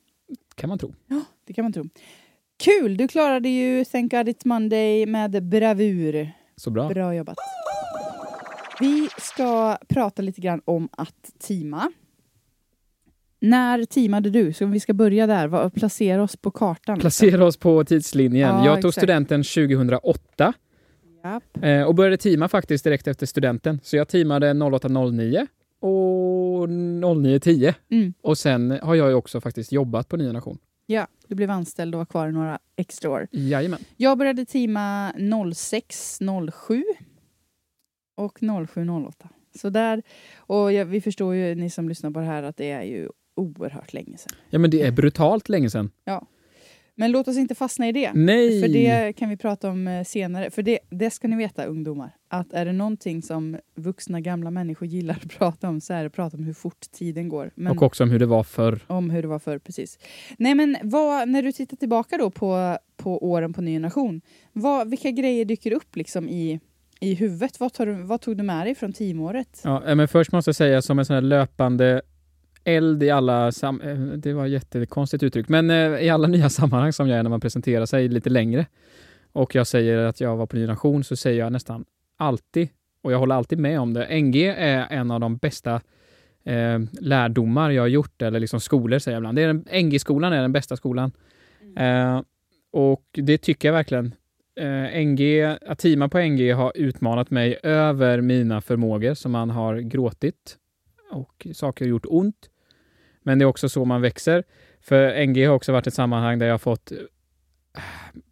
Kan 0.55 0.69
man 0.69 0.77
tro. 0.79 0.93
Det 1.47 1.53
kan 1.53 1.65
man 1.65 1.73
tro. 1.73 1.83
Kul! 2.57 2.97
Du 2.97 3.07
klarade 3.07 3.49
ju 3.49 3.85
Thank 3.85 4.11
God 4.11 4.27
It's 4.29 4.47
Monday 4.47 5.05
med 5.05 5.43
bravur. 5.43 6.31
Så 6.55 6.69
bra. 6.69 6.89
Bra 6.89 7.15
jobbat. 7.15 7.37
Vi 8.79 9.09
ska 9.17 9.77
prata 9.87 10.21
lite 10.21 10.41
grann 10.41 10.61
om 10.65 10.89
att 10.91 11.39
teama. 11.39 11.91
När 13.39 13.85
teamade 13.85 14.29
du? 14.29 14.53
Så 14.53 14.65
om 14.65 14.71
vi 14.71 14.79
ska 14.79 14.93
börja 14.93 15.27
där, 15.27 15.69
placera 15.69 16.23
oss 16.23 16.37
på 16.37 16.51
kartan. 16.51 16.99
Placera 16.99 17.45
oss 17.45 17.57
på 17.57 17.85
tidslinjen. 17.85 18.49
Ja, 18.49 18.65
jag 18.65 18.81
tog 18.81 18.89
exakt. 18.89 19.03
studenten 19.03 19.43
2008 19.43 20.53
Japp. 21.23 21.43
eh, 21.63 21.81
och 21.81 21.95
började 21.95 22.17
teama 22.17 22.47
faktiskt 22.47 22.83
direkt 22.83 23.07
efter 23.07 23.25
studenten. 23.25 23.79
Så 23.83 23.97
jag 23.97 24.07
teamade 24.07 24.53
0809 24.53 25.47
och 25.79 26.69
0910. 26.69 27.73
Mm. 27.91 28.13
Och 28.21 28.37
sen 28.37 28.79
har 28.83 28.95
jag 28.95 29.09
ju 29.09 29.13
också 29.13 29.41
faktiskt 29.41 29.71
jobbat 29.71 30.09
på 30.09 30.17
Nya 30.17 30.31
Nation. 30.31 30.57
Ja, 30.89 31.07
du 31.27 31.35
blev 31.35 31.51
anställd 31.51 31.95
och 31.95 31.99
var 31.99 32.05
kvar 32.05 32.27
i 32.27 32.31
några 32.31 32.59
extra 32.75 33.09
år. 33.09 33.27
Jajamän. 33.31 33.79
Jag 33.97 34.17
började 34.17 34.45
teama 34.45 35.13
06, 35.55 36.19
07 36.67 36.83
och 38.15 38.39
07, 38.69 38.89
08. 38.89 39.29
Så 39.55 39.69
där, 39.69 40.03
och 40.37 40.73
jag, 40.73 40.85
vi 40.85 41.01
förstår 41.01 41.35
ju, 41.35 41.55
ni 41.55 41.69
som 41.69 41.89
lyssnar 41.89 42.11
på 42.11 42.19
det 42.19 42.25
här, 42.25 42.43
att 42.43 42.57
det 42.57 42.71
är 42.71 42.83
ju 42.83 43.09
oerhört 43.35 43.93
länge 43.93 44.17
sedan. 44.17 44.37
Ja, 44.49 44.59
men 44.59 44.69
det 44.69 44.81
är 44.81 44.91
brutalt 44.91 45.49
länge 45.49 45.69
sedan. 45.69 45.91
Men 46.99 47.11
låt 47.11 47.27
oss 47.27 47.37
inte 47.37 47.55
fastna 47.55 47.87
i 47.87 47.91
det. 47.91 48.13
Nej! 48.13 48.61
För 48.61 48.67
det 48.67 49.13
kan 49.13 49.29
vi 49.29 49.37
prata 49.37 49.69
om 49.69 49.87
eh, 49.87 50.03
senare. 50.03 50.51
För 50.51 50.61
det, 50.61 50.79
det 50.89 51.09
ska 51.09 51.27
ni 51.27 51.35
veta 51.35 51.65
ungdomar, 51.65 52.11
att 52.29 52.53
är 52.53 52.65
det 52.65 52.73
någonting 52.73 53.21
som 53.21 53.57
vuxna 53.75 54.21
gamla 54.21 54.51
människor 54.51 54.87
gillar 54.87 55.15
att 55.23 55.37
prata 55.37 55.69
om 55.69 55.81
så 55.81 55.93
är 55.93 55.99
det 55.99 56.07
att 56.07 56.13
prata 56.13 56.37
om 56.37 56.43
hur 56.43 56.53
fort 56.53 56.79
tiden 56.91 57.29
går. 57.29 57.51
Men 57.55 57.77
Och 57.77 57.81
också 57.83 58.03
om 58.03 58.11
hur 58.11 58.19
det 58.19 58.25
var 58.25 58.43
förr. 58.43 58.79
om 58.87 59.09
hur 59.09 59.21
det 59.21 59.27
var 59.27 59.39
förr, 59.39 59.59
precis. 59.59 59.99
Nej 60.37 60.55
men 60.55 60.77
vad, 60.83 61.29
när 61.29 61.43
du 61.43 61.51
tittar 61.51 61.77
tillbaka 61.77 62.17
då 62.17 62.29
på, 62.29 62.77
på 62.97 63.25
åren 63.31 63.53
på 63.53 63.61
Ny 63.61 63.71
Generation, 63.75 64.21
vad, 64.53 64.89
vilka 64.89 65.11
grejer 65.11 65.45
dyker 65.45 65.71
upp 65.71 65.95
liksom 65.95 66.29
i, 66.29 66.59
i 66.99 67.13
huvudet? 67.13 67.59
Vad, 67.59 67.71
du, 67.77 67.93
vad 67.93 68.21
tog 68.21 68.37
du 68.37 68.43
med 68.43 68.65
dig 68.67 68.75
från 68.75 68.93
teamåret? 68.93 69.61
Ja, 69.63 69.83
eh, 69.87 69.95
men 69.95 70.07
först 70.07 70.31
måste 70.31 70.49
jag 70.49 70.55
säga 70.55 70.81
som 70.81 70.99
en 70.99 71.05
sån 71.05 71.29
löpande 71.29 72.01
eld 72.67 73.03
i 73.03 73.09
alla 73.09 73.47
eh, 73.47 73.97
det 73.97 74.33
var 74.33 74.45
ett 74.45 74.51
jättekonstigt 74.51 75.23
uttryck, 75.23 75.49
men 75.49 75.69
eh, 75.69 76.05
i 76.05 76.09
alla 76.09 76.27
nya 76.27 76.49
sammanhang 76.59 76.93
som 76.93 77.09
jag 77.09 77.19
är 77.19 77.23
när 77.23 77.29
man 77.29 77.41
presenterar 77.41 77.85
sig 77.85 78.07
lite 78.07 78.29
längre 78.29 78.65
och 79.31 79.55
jag 79.55 79.67
säger 79.67 79.97
att 79.97 80.21
jag 80.21 80.37
var 80.37 80.45
på 80.45 80.55
Ny 80.55 80.65
Nation 80.67 81.03
så 81.03 81.15
säger 81.15 81.39
jag 81.39 81.51
nästan 81.51 81.85
alltid, 82.17 82.69
och 83.01 83.11
jag 83.11 83.19
håller 83.19 83.35
alltid 83.35 83.59
med 83.59 83.79
om 83.79 83.93
det, 83.93 84.21
NG 84.21 84.43
är 84.57 84.87
en 84.89 85.11
av 85.11 85.19
de 85.19 85.37
bästa 85.37 85.81
eh, 86.43 86.79
lärdomar 87.01 87.69
jag 87.69 87.83
har 87.83 87.87
gjort, 87.87 88.21
eller 88.21 88.39
liksom 88.39 88.59
skolor 88.59 88.99
säger 88.99 89.15
jag 89.15 89.19
ibland. 89.19 89.37
Det 89.37 89.41
är 89.41 89.47
den, 89.47 89.87
NG-skolan 89.87 90.33
är 90.33 90.41
den 90.41 90.51
bästa 90.51 90.77
skolan. 90.77 91.11
Eh, 91.77 92.21
och 92.71 93.03
det 93.11 93.37
tycker 93.37 93.67
jag 93.67 93.73
verkligen. 93.73 94.13
eh, 94.59 95.05
NG, 95.05 95.43
att 95.43 95.79
teama 95.79 96.09
på 96.09 96.19
NG 96.19 96.51
har 96.51 96.71
utmanat 96.75 97.29
mig 97.29 97.57
över 97.63 98.21
mina 98.21 98.61
förmågor 98.61 99.13
som 99.13 99.31
man 99.31 99.49
har 99.49 99.77
gråtit 99.77 100.57
och 101.11 101.47
saker 101.53 101.85
har 101.85 101.89
gjort 101.89 102.05
ont. 102.07 102.49
Men 103.27 103.39
det 103.39 103.43
är 103.43 103.47
också 103.47 103.69
så 103.69 103.85
man 103.85 104.01
växer. 104.01 104.43
För 104.81 105.25
NG 105.25 105.45
har 105.47 105.55
också 105.55 105.71
varit 105.71 105.87
ett 105.87 105.93
sammanhang 105.93 106.39
där 106.39 106.45
jag 106.45 106.53
har 106.53 106.59
fått 106.59 106.91
eh, 106.91 106.97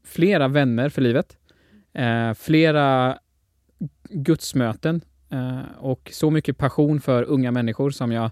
flera 0.03 0.47
vänner 0.47 0.89
för 0.89 1.01
livet. 1.01 1.37
Eh, 1.93 2.33
flera 2.33 3.19
gudsmöten 4.09 5.01
eh, 5.29 5.61
och 5.77 6.09
så 6.13 6.31
mycket 6.31 6.57
passion 6.57 7.01
för 7.01 7.23
unga 7.23 7.51
människor 7.51 7.89
som 7.89 8.11
jag, 8.11 8.31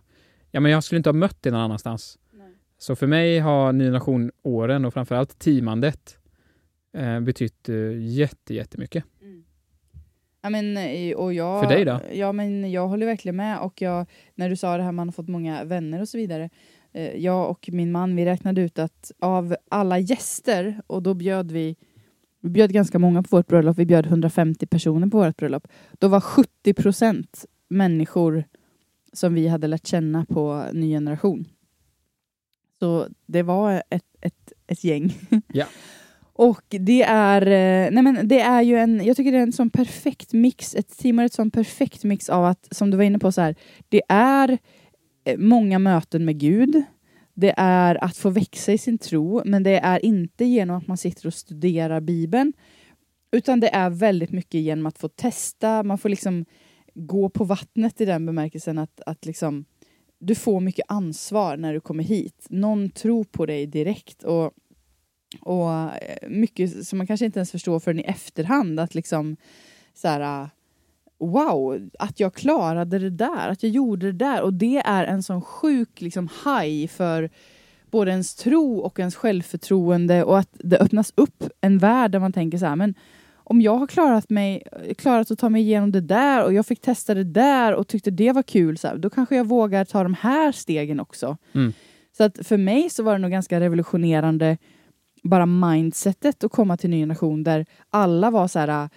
ja 0.52 0.60
men 0.60 0.72
jag 0.72 0.84
skulle 0.84 0.98
inte 0.98 1.10
ha 1.10 1.14
mött 1.14 1.38
det 1.42 1.52
någon 1.52 1.62
annanstans. 1.62 2.20
Nej. 2.32 2.54
Så 2.78 2.96
för 2.96 3.08
mig 3.08 3.40
har 3.40 3.74
Ny 3.74 3.90
Nation-åren 3.90 4.86
och 4.86 4.94
framförallt 4.94 5.40
teamandet 5.40 6.18
eh, 6.98 7.20
betytt 7.20 7.70
eh, 7.70 7.76
jätte, 8.00 8.54
jättemycket. 8.54 9.04
Mm. 9.22 9.44
Ja, 10.44 10.50
men, 10.50 10.78
eh, 10.78 11.16
och 11.16 11.34
jag, 11.34 11.62
För 11.64 11.70
dig 11.70 11.86
då? 11.86 12.00
Ja, 12.14 12.32
men 12.32 12.72
jag 12.72 12.88
håller 12.88 13.06
verkligen 13.06 13.36
med. 13.36 13.60
Och 13.60 13.82
jag, 13.82 14.06
när 14.36 14.50
du 14.50 14.56
sa 14.56 14.78
det 14.78 14.84
här 14.84 14.92
man 14.92 15.08
har 15.08 15.14
fått 15.14 15.28
många 15.28 15.64
vänner 15.64 16.02
och 16.02 16.10
så 16.10 16.18
vidare. 16.18 16.50
Eh, 16.94 17.16
jag 17.16 17.50
och 17.50 17.70
min 17.72 17.92
man 17.92 18.16
vi 18.16 18.26
räknade 18.26 18.62
ut 18.62 18.80
att 18.80 19.12
av 19.20 19.56
alla 19.70 20.00
gäster, 20.00 20.82
och 20.88 21.04
då 21.04 21.14
bjöd 21.14 21.52
vi 21.52 21.76
vi 22.40 22.50
bjöd 22.50 22.74
ganska 22.74 23.00
många 23.00 23.24
på 23.24 23.36
vårt 23.36 23.48
bröllop. 23.48 23.78
Vi 23.78 23.86
bjöd 23.86 24.06
150 24.06 24.66
personer 24.66 25.08
på 25.08 25.18
vårt 25.18 25.38
bröllop. 25.38 25.68
Då 26.00 26.08
var 26.08 26.22
70 26.22 26.74
procent 26.74 27.46
människor 27.68 28.44
som 29.14 29.34
vi 29.34 29.48
hade 29.48 29.68
lärt 29.68 29.88
känna 29.88 30.26
på 30.26 30.66
Ny 30.74 30.90
Generation. 30.90 31.46
Så 32.80 33.08
det 33.26 33.44
var 33.44 33.84
ett, 33.90 34.04
ett, 34.22 34.54
ett 34.68 34.84
gäng. 34.84 35.14
Ja. 35.48 35.66
Och 36.36 36.64
det 36.70 37.04
är, 37.04 37.42
eh, 37.42 37.92
nej 37.92 38.04
men 38.04 38.28
det 38.28 38.42
är 38.42 38.62
ju 38.62 38.78
en, 38.78 39.06
jag 39.06 39.18
tycker 39.18 39.32
det 39.32 39.38
är 39.38 39.42
en 39.44 39.52
sån 39.52 39.70
perfekt 39.70 40.34
mix, 40.34 40.76
ett 40.76 40.98
team 40.98 41.18
har 41.18 41.26
ett 41.26 41.34
sån 41.34 41.52
perfekt 41.52 42.04
mix 42.04 42.30
av 42.30 42.46
att, 42.46 42.68
som 42.72 42.92
du 42.92 42.98
var 42.98 43.04
inne 43.04 43.20
på, 43.20 43.32
så 43.32 43.42
här, 43.42 43.56
det 43.90 44.02
är 44.10 44.58
eh, 45.24 45.38
många 45.38 45.80
möten 45.80 46.26
med 46.26 46.40
Gud. 46.40 46.84
Det 47.36 47.54
är 47.58 48.04
att 48.04 48.18
få 48.18 48.30
växa 48.30 48.72
i 48.74 48.78
sin 48.78 48.98
tro, 48.98 49.42
men 49.46 49.64
det 49.64 49.80
är 49.80 50.06
inte 50.06 50.46
genom 50.46 50.78
att 50.78 50.88
man 50.88 50.98
sitter 50.98 51.28
och 51.28 51.34
studerar 51.34 52.02
Bibeln, 52.02 52.54
utan 53.32 53.60
det 53.60 53.76
är 53.76 53.90
väldigt 53.90 54.32
mycket 54.32 54.62
genom 54.62 54.86
att 54.86 54.98
få 54.98 55.08
testa, 55.08 55.84
man 55.84 55.98
får 55.98 56.10
liksom 56.10 56.46
gå 56.94 57.30
på 57.30 57.44
vattnet 57.44 58.02
i 58.02 58.06
den 58.06 58.26
bemärkelsen 58.26 58.78
att, 58.78 59.02
att 59.06 59.26
liksom, 59.26 59.66
du 60.20 60.36
får 60.36 60.60
mycket 60.60 60.86
ansvar 60.88 61.58
när 61.58 61.74
du 61.74 61.80
kommer 61.80 62.04
hit. 62.04 62.46
Någon 62.50 62.90
tror 62.90 63.24
på 63.24 63.46
dig 63.46 63.68
direkt 63.68 64.24
och 64.24 64.52
och 65.42 65.72
eh, 65.72 66.30
mycket 66.30 66.88
som 66.88 66.98
man 66.98 67.08
kanske 67.08 67.26
inte 67.26 67.40
ens 67.40 67.52
förstår 67.52 67.80
förrän 67.80 68.00
i 68.00 68.04
efterhand. 68.04 68.80
Att 68.80 68.96
liksom 68.96 69.38
så 69.94 70.08
här, 70.08 70.50
wow, 71.20 71.90
att 72.00 72.20
jag 72.20 72.34
klarade 72.34 73.00
det 73.00 73.10
där, 73.10 73.50
att 73.50 73.64
jag 73.64 73.72
gjorde 73.72 74.06
det 74.06 74.26
där. 74.26 74.42
Och 74.42 74.54
det 74.54 74.78
är 74.86 75.04
en 75.04 75.24
sån 75.24 75.42
sjuk 75.42 76.02
liksom, 76.02 76.30
high 76.46 76.88
för 76.88 77.30
både 77.92 78.12
ens 78.12 78.36
tro 78.36 78.78
och 78.78 79.00
ens 79.00 79.16
självförtroende 79.16 80.24
och 80.24 80.40
att 80.40 80.50
det 80.52 80.78
öppnas 80.78 81.14
upp 81.16 81.44
en 81.62 81.78
värld 81.78 82.12
där 82.12 82.20
man 82.20 82.34
tänker 82.34 82.58
så 82.58 82.66
här, 82.66 82.76
men 82.76 82.96
om 83.46 83.62
jag 83.62 83.76
har 83.78 83.88
klarat, 83.88 84.30
mig, 84.30 84.64
klarat 84.98 85.32
att 85.32 85.40
ta 85.40 85.50
mig 85.50 85.62
igenom 85.62 85.92
det 85.92 86.02
där 86.02 86.44
och 86.44 86.54
jag 86.54 86.66
fick 86.66 86.82
testa 86.82 87.14
det 87.14 87.24
där 87.24 87.74
och 87.74 87.88
tyckte 87.88 88.12
det 88.12 88.32
var 88.32 88.44
kul, 88.44 88.78
så 88.78 88.88
här, 88.88 88.98
då 88.98 89.10
kanske 89.10 89.36
jag 89.36 89.48
vågar 89.48 89.86
ta 89.86 90.04
de 90.04 90.14
här 90.14 90.52
stegen 90.52 91.00
också. 91.00 91.38
Mm. 91.54 91.74
Så 92.18 92.24
att 92.24 92.48
för 92.48 92.58
mig 92.58 92.90
så 92.90 93.04
var 93.04 93.14
det 93.14 93.20
nog 93.20 93.32
ganska 93.32 93.60
revolutionerande 93.60 94.58
bara 95.24 95.46
mindsetet 95.46 96.44
att 96.44 96.52
komma 96.52 96.78
till 96.78 96.90
ny 96.90 97.00
generation 97.00 97.44
där 97.44 97.66
alla 97.90 98.32
var 98.32 98.48
så 98.48 98.60
här 98.60 98.90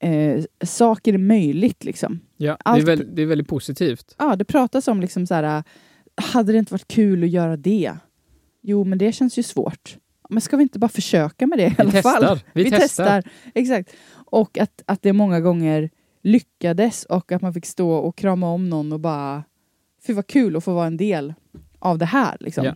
eh, 0.00 0.44
saker 0.64 1.14
är 1.14 1.18
möjligt 1.18 1.84
liksom. 1.84 2.20
Ja, 2.36 2.56
Allt, 2.64 2.86
det, 2.86 2.92
är 2.92 2.96
väl, 2.96 3.14
det 3.14 3.22
är 3.22 3.26
väldigt 3.26 3.48
positivt. 3.48 4.14
Ja, 4.18 4.36
det 4.36 4.44
pratas 4.44 4.88
om 4.88 5.00
liksom 5.00 5.26
så 5.26 5.34
här 5.34 5.64
hade 6.32 6.52
det 6.52 6.58
inte 6.58 6.74
varit 6.74 6.88
kul 6.88 7.24
att 7.24 7.30
göra 7.30 7.56
det? 7.56 7.96
Jo, 8.62 8.84
men 8.84 8.98
det 8.98 9.12
känns 9.12 9.38
ju 9.38 9.42
svårt. 9.42 9.96
Men 10.28 10.40
ska 10.40 10.56
vi 10.56 10.62
inte 10.62 10.78
bara 10.78 10.88
försöka 10.88 11.46
med 11.46 11.58
det 11.58 11.66
i 11.66 11.68
vi 11.68 11.74
alla 11.78 11.90
testar. 11.90 12.26
fall? 12.26 12.40
Vi, 12.52 12.64
vi 12.64 12.70
testar. 12.70 13.22
testar. 13.22 13.32
Exakt. 13.54 13.90
Och 14.14 14.58
att, 14.58 14.82
att 14.86 15.02
det 15.02 15.12
många 15.12 15.40
gånger 15.40 15.90
lyckades 16.22 17.04
och 17.04 17.32
att 17.32 17.42
man 17.42 17.54
fick 17.54 17.66
stå 17.66 17.90
och 17.90 18.16
krama 18.16 18.48
om 18.48 18.70
någon 18.70 18.92
och 18.92 19.00
bara 19.00 19.44
Fy 20.06 20.12
vad 20.12 20.26
kul 20.26 20.56
att 20.56 20.64
få 20.64 20.74
vara 20.74 20.86
en 20.86 20.96
del 20.96 21.34
av 21.78 21.98
det 21.98 22.04
här. 22.04 22.36
Liksom. 22.40 22.64
Ja. 22.64 22.74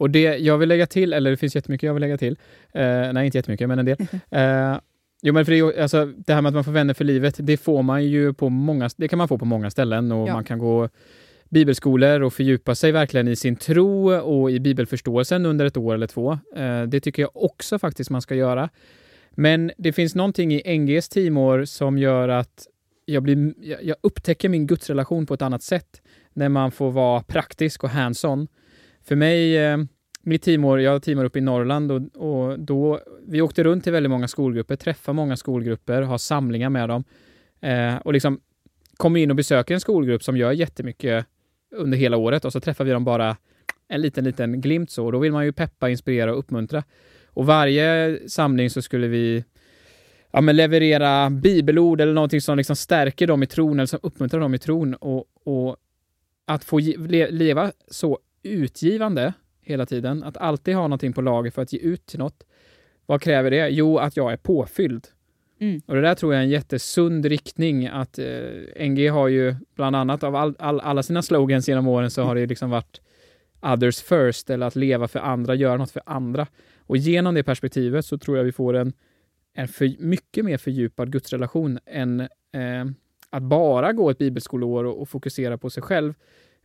Och 0.00 0.10
det 0.10 0.38
jag 0.38 0.58
vill 0.58 0.68
lägga 0.68 0.86
till, 0.86 1.12
eller 1.12 1.30
det 1.30 1.36
finns 1.36 1.54
jättemycket 1.54 1.86
jag 1.86 1.94
vill 1.94 2.00
lägga 2.00 2.18
till. 2.18 2.36
Eh, 2.72 3.12
nej, 3.12 3.26
inte 3.26 3.38
jättemycket, 3.38 3.68
men 3.68 3.78
en 3.78 3.84
del. 3.84 3.96
Eh, 4.30 4.78
jo, 5.22 5.34
men 5.34 5.44
för 5.44 5.52
det, 5.52 5.82
alltså, 5.82 6.06
det 6.06 6.34
här 6.34 6.42
med 6.42 6.48
att 6.48 6.54
man 6.54 6.64
får 6.64 6.72
vänner 6.72 6.94
för 6.94 7.04
livet, 7.04 7.36
det 7.38 7.56
får 7.56 7.82
man 7.82 8.04
ju 8.04 8.34
på 8.34 8.48
många, 8.48 8.90
det 8.96 9.08
kan 9.08 9.18
man 9.18 9.28
få 9.28 9.38
på 9.38 9.44
många 9.44 9.70
ställen 9.70 10.12
och 10.12 10.28
ja. 10.28 10.32
man 10.32 10.44
kan 10.44 10.58
gå 10.58 10.88
bibelskolor 11.48 12.22
och 12.22 12.32
fördjupa 12.32 12.74
sig 12.74 12.92
verkligen 12.92 13.28
i 13.28 13.36
sin 13.36 13.56
tro 13.56 14.12
och 14.12 14.50
i 14.50 14.60
bibelförståelsen 14.60 15.46
under 15.46 15.66
ett 15.66 15.76
år 15.76 15.94
eller 15.94 16.06
två. 16.06 16.38
Eh, 16.56 16.82
det 16.82 17.00
tycker 17.00 17.22
jag 17.22 17.30
också 17.34 17.78
faktiskt 17.78 18.10
man 18.10 18.22
ska 18.22 18.34
göra. 18.34 18.68
Men 19.30 19.72
det 19.78 19.92
finns 19.92 20.14
någonting 20.14 20.52
i 20.54 20.78
NGs 20.78 21.08
teamår 21.08 21.64
som 21.64 21.98
gör 21.98 22.28
att 22.28 22.66
jag, 23.04 23.22
blir, 23.22 23.54
jag 23.82 23.96
upptäcker 24.00 24.48
min 24.48 24.66
gudsrelation 24.66 25.26
på 25.26 25.34
ett 25.34 25.42
annat 25.42 25.62
sätt 25.62 26.02
när 26.32 26.48
man 26.48 26.70
får 26.70 26.90
vara 26.90 27.22
praktisk 27.22 27.84
och 27.84 27.90
hands-on. 27.90 28.48
För 29.04 29.16
mig, 29.16 29.58
eh, 29.58 29.78
mitt 30.22 30.42
teamår, 30.42 30.80
jag 30.80 31.02
teamar 31.02 31.24
uppe 31.24 31.38
i 31.38 31.42
Norrland 31.42 31.92
och, 31.92 32.00
och, 32.16 32.60
då, 32.60 33.00
vi 33.26 33.40
åkte 33.40 33.62
runt 33.62 33.84
till 33.84 33.92
väldigt 33.92 34.10
många 34.10 34.28
skolgrupper, 34.28 34.76
träffade 34.76 35.16
många 35.16 35.36
skolgrupper, 35.36 36.02
har 36.02 36.18
samlingar 36.18 36.70
med 36.70 36.88
dem 36.88 37.04
eh, 37.60 37.96
och 37.96 38.12
liksom 38.12 38.40
kommer 38.96 39.20
in 39.20 39.30
och 39.30 39.36
besöker 39.36 39.74
en 39.74 39.80
skolgrupp 39.80 40.22
som 40.22 40.36
gör 40.36 40.52
jättemycket 40.52 41.26
under 41.74 41.98
hela 41.98 42.16
året 42.16 42.44
och 42.44 42.52
så 42.52 42.60
träffar 42.60 42.84
vi 42.84 42.90
dem 42.90 43.04
bara 43.04 43.36
en 43.88 44.00
liten, 44.00 44.24
liten 44.24 44.60
glimt 44.60 44.90
så. 44.90 45.06
Och 45.06 45.12
då 45.12 45.18
vill 45.18 45.32
man 45.32 45.44
ju 45.44 45.52
peppa, 45.52 45.88
inspirera 45.90 46.32
och 46.32 46.38
uppmuntra. 46.38 46.84
Och 47.26 47.46
varje 47.46 48.18
samling 48.28 48.70
så 48.70 48.82
skulle 48.82 49.08
vi 49.08 49.44
ja, 50.30 50.40
men 50.40 50.56
leverera 50.56 51.30
bibelord 51.30 52.00
eller 52.00 52.12
någonting 52.12 52.40
som 52.40 52.56
liksom 52.56 52.76
stärker 52.76 53.26
dem 53.26 53.42
i 53.42 53.46
tron 53.46 53.78
eller 53.78 53.86
som 53.86 54.00
uppmuntrar 54.02 54.40
dem 54.40 54.54
i 54.54 54.58
tron. 54.58 54.94
Och, 54.94 55.24
och 55.44 55.76
att 56.46 56.64
få 56.64 56.78
le 56.78 57.30
leva 57.30 57.72
så 57.90 58.18
utgivande 58.42 59.32
hela 59.62 59.86
tiden, 59.86 60.22
att 60.24 60.36
alltid 60.36 60.74
ha 60.74 60.82
någonting 60.82 61.12
på 61.12 61.20
lager 61.20 61.50
för 61.50 61.62
att 61.62 61.72
ge 61.72 61.78
ut 61.78 62.06
till 62.06 62.18
något. 62.18 62.44
Vad 63.06 63.22
kräver 63.22 63.50
det? 63.50 63.68
Jo, 63.68 63.98
att 63.98 64.16
jag 64.16 64.32
är 64.32 64.36
påfylld. 64.36 65.06
Mm. 65.60 65.80
Och 65.86 65.94
det 65.94 66.00
där 66.00 66.14
tror 66.14 66.34
jag 66.34 66.40
är 66.40 66.44
en 66.44 66.50
jättesund 66.50 67.24
riktning 67.24 67.86
att 67.86 68.18
eh, 68.18 68.88
NG 68.88 69.08
har 69.08 69.28
ju 69.28 69.54
bland 69.74 69.96
annat 69.96 70.22
av 70.22 70.36
all, 70.36 70.54
all, 70.58 70.80
alla 70.80 71.02
sina 71.02 71.22
slogans 71.22 71.68
genom 71.68 71.88
åren 71.88 72.10
så 72.10 72.22
har 72.22 72.34
det 72.34 72.46
liksom 72.46 72.70
varit 72.70 73.00
others 73.62 74.02
first 74.02 74.50
eller 74.50 74.66
att 74.66 74.76
leva 74.76 75.08
för 75.08 75.18
andra, 75.18 75.54
göra 75.54 75.76
något 75.76 75.90
för 75.90 76.02
andra. 76.06 76.46
Och 76.78 76.96
genom 76.96 77.34
det 77.34 77.42
perspektivet 77.42 78.06
så 78.06 78.18
tror 78.18 78.36
jag 78.36 78.44
vi 78.44 78.52
får 78.52 78.74
en, 78.74 78.92
en 79.54 79.68
för, 79.68 79.94
mycket 79.98 80.44
mer 80.44 80.58
fördjupad 80.58 81.12
gudsrelation 81.12 81.78
än 81.86 82.20
eh, 82.20 82.84
att 83.30 83.42
bara 83.42 83.92
gå 83.92 84.10
ett 84.10 84.18
bibelskoleår 84.18 84.84
och, 84.84 85.00
och 85.00 85.08
fokusera 85.08 85.58
på 85.58 85.70
sig 85.70 85.82
själv 85.82 86.14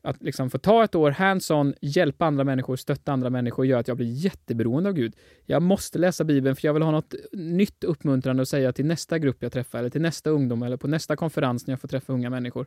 att 0.06 0.24
liksom 0.24 0.50
få 0.50 0.58
ta 0.58 0.84
ett 0.84 0.96
år 0.96 1.12
hands-on, 1.12 1.74
hjälpa 1.82 2.26
andra 2.26 2.44
människor, 2.44 2.76
stötta 2.76 3.14
andra 3.14 3.30
människor 3.30 3.66
gör 3.66 3.80
att 3.80 3.88
jag 3.88 3.98
blir 3.98 4.12
jätteberoende 4.12 4.90
av 4.90 4.96
Gud. 4.96 5.16
Jag 5.46 5.62
måste 5.62 6.00
läsa 6.00 6.24
Bibeln 6.24 6.56
för 6.56 6.68
jag 6.68 6.74
vill 6.74 6.84
ha 6.84 6.92
något 6.92 7.16
nytt 7.34 7.84
uppmuntrande 7.84 8.42
att 8.42 8.50
säga 8.50 8.74
till 8.74 8.86
nästa 8.86 9.20
grupp 9.20 9.38
jag 9.40 9.52
träffar, 9.52 9.80
eller 9.80 9.90
till 9.90 10.02
nästa 10.02 10.30
ungdom, 10.30 10.64
eller 10.64 10.78
på 10.78 10.88
nästa 10.88 11.16
konferens 11.16 11.68
när 11.68 11.72
jag 11.72 11.80
får 11.80 11.88
träffa 11.88 12.14
unga 12.14 12.30
människor. 12.30 12.66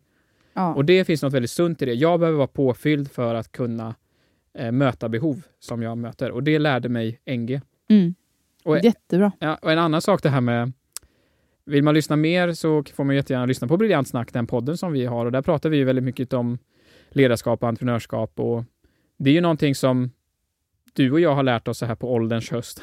Ja. 0.53 0.75
Och 0.75 0.85
det 0.85 1.05
finns 1.05 1.23
något 1.23 1.33
väldigt 1.33 1.51
sunt 1.51 1.83
i 1.83 1.85
det. 1.85 1.95
Jag 1.95 2.21
behöver 2.21 2.39
vara 2.39 2.49
påfylld 2.49 3.11
för 3.11 3.35
att 3.35 3.53
kunna 3.53 3.95
eh, 4.55 4.73
möta 4.73 5.09
behov 5.09 5.43
som 5.59 5.83
jag 5.83 5.99
möter. 5.99 6.31
Och 6.31 6.43
det 6.43 6.59
lärde 6.59 6.89
mig 6.89 7.21
NG. 7.27 7.61
Mm. 7.89 8.15
Och, 8.65 8.79
Jättebra. 8.85 9.33
Ja, 9.39 9.59
och 9.63 9.73
en 9.73 9.79
annan 9.79 10.03
sak 10.03 10.23
det 10.23 10.29
här 10.29 10.41
med 10.41 10.73
vill 11.65 11.83
man 11.83 11.95
lyssna 11.95 12.17
mer 12.17 12.53
så 12.53 12.85
får 12.95 13.05
man 13.05 13.17
jättegärna 13.17 13.47
lyssna 13.47 13.69
på 13.69 13.77
Briljant 13.77 14.09
Snack, 14.09 14.33
den 14.33 14.47
podden 14.47 14.77
som 14.77 14.93
vi 14.93 15.07
har. 15.07 15.27
Och 15.27 15.33
där 15.33 15.43
pratar 15.43 15.71
vi 15.71 15.85
väldigt 15.85 16.05
mycket 16.05 16.33
om 16.33 16.59
ledarskap 17.11 17.63
och 17.63 17.69
entreprenörskap. 17.69 18.41
Och 18.41 18.65
det 19.17 19.31
är 19.31 19.35
ju 19.35 19.41
någonting 19.41 19.75
som 19.75 20.11
du 20.93 21.13
och 21.13 21.21
jag 21.21 21.35
har 21.35 21.43
lärt 21.43 21.69
oss 21.69 21.79
så 21.79 21.87
här 21.87 21.95
på 21.95 22.13
ålderns 22.13 22.51
höst. 22.51 22.83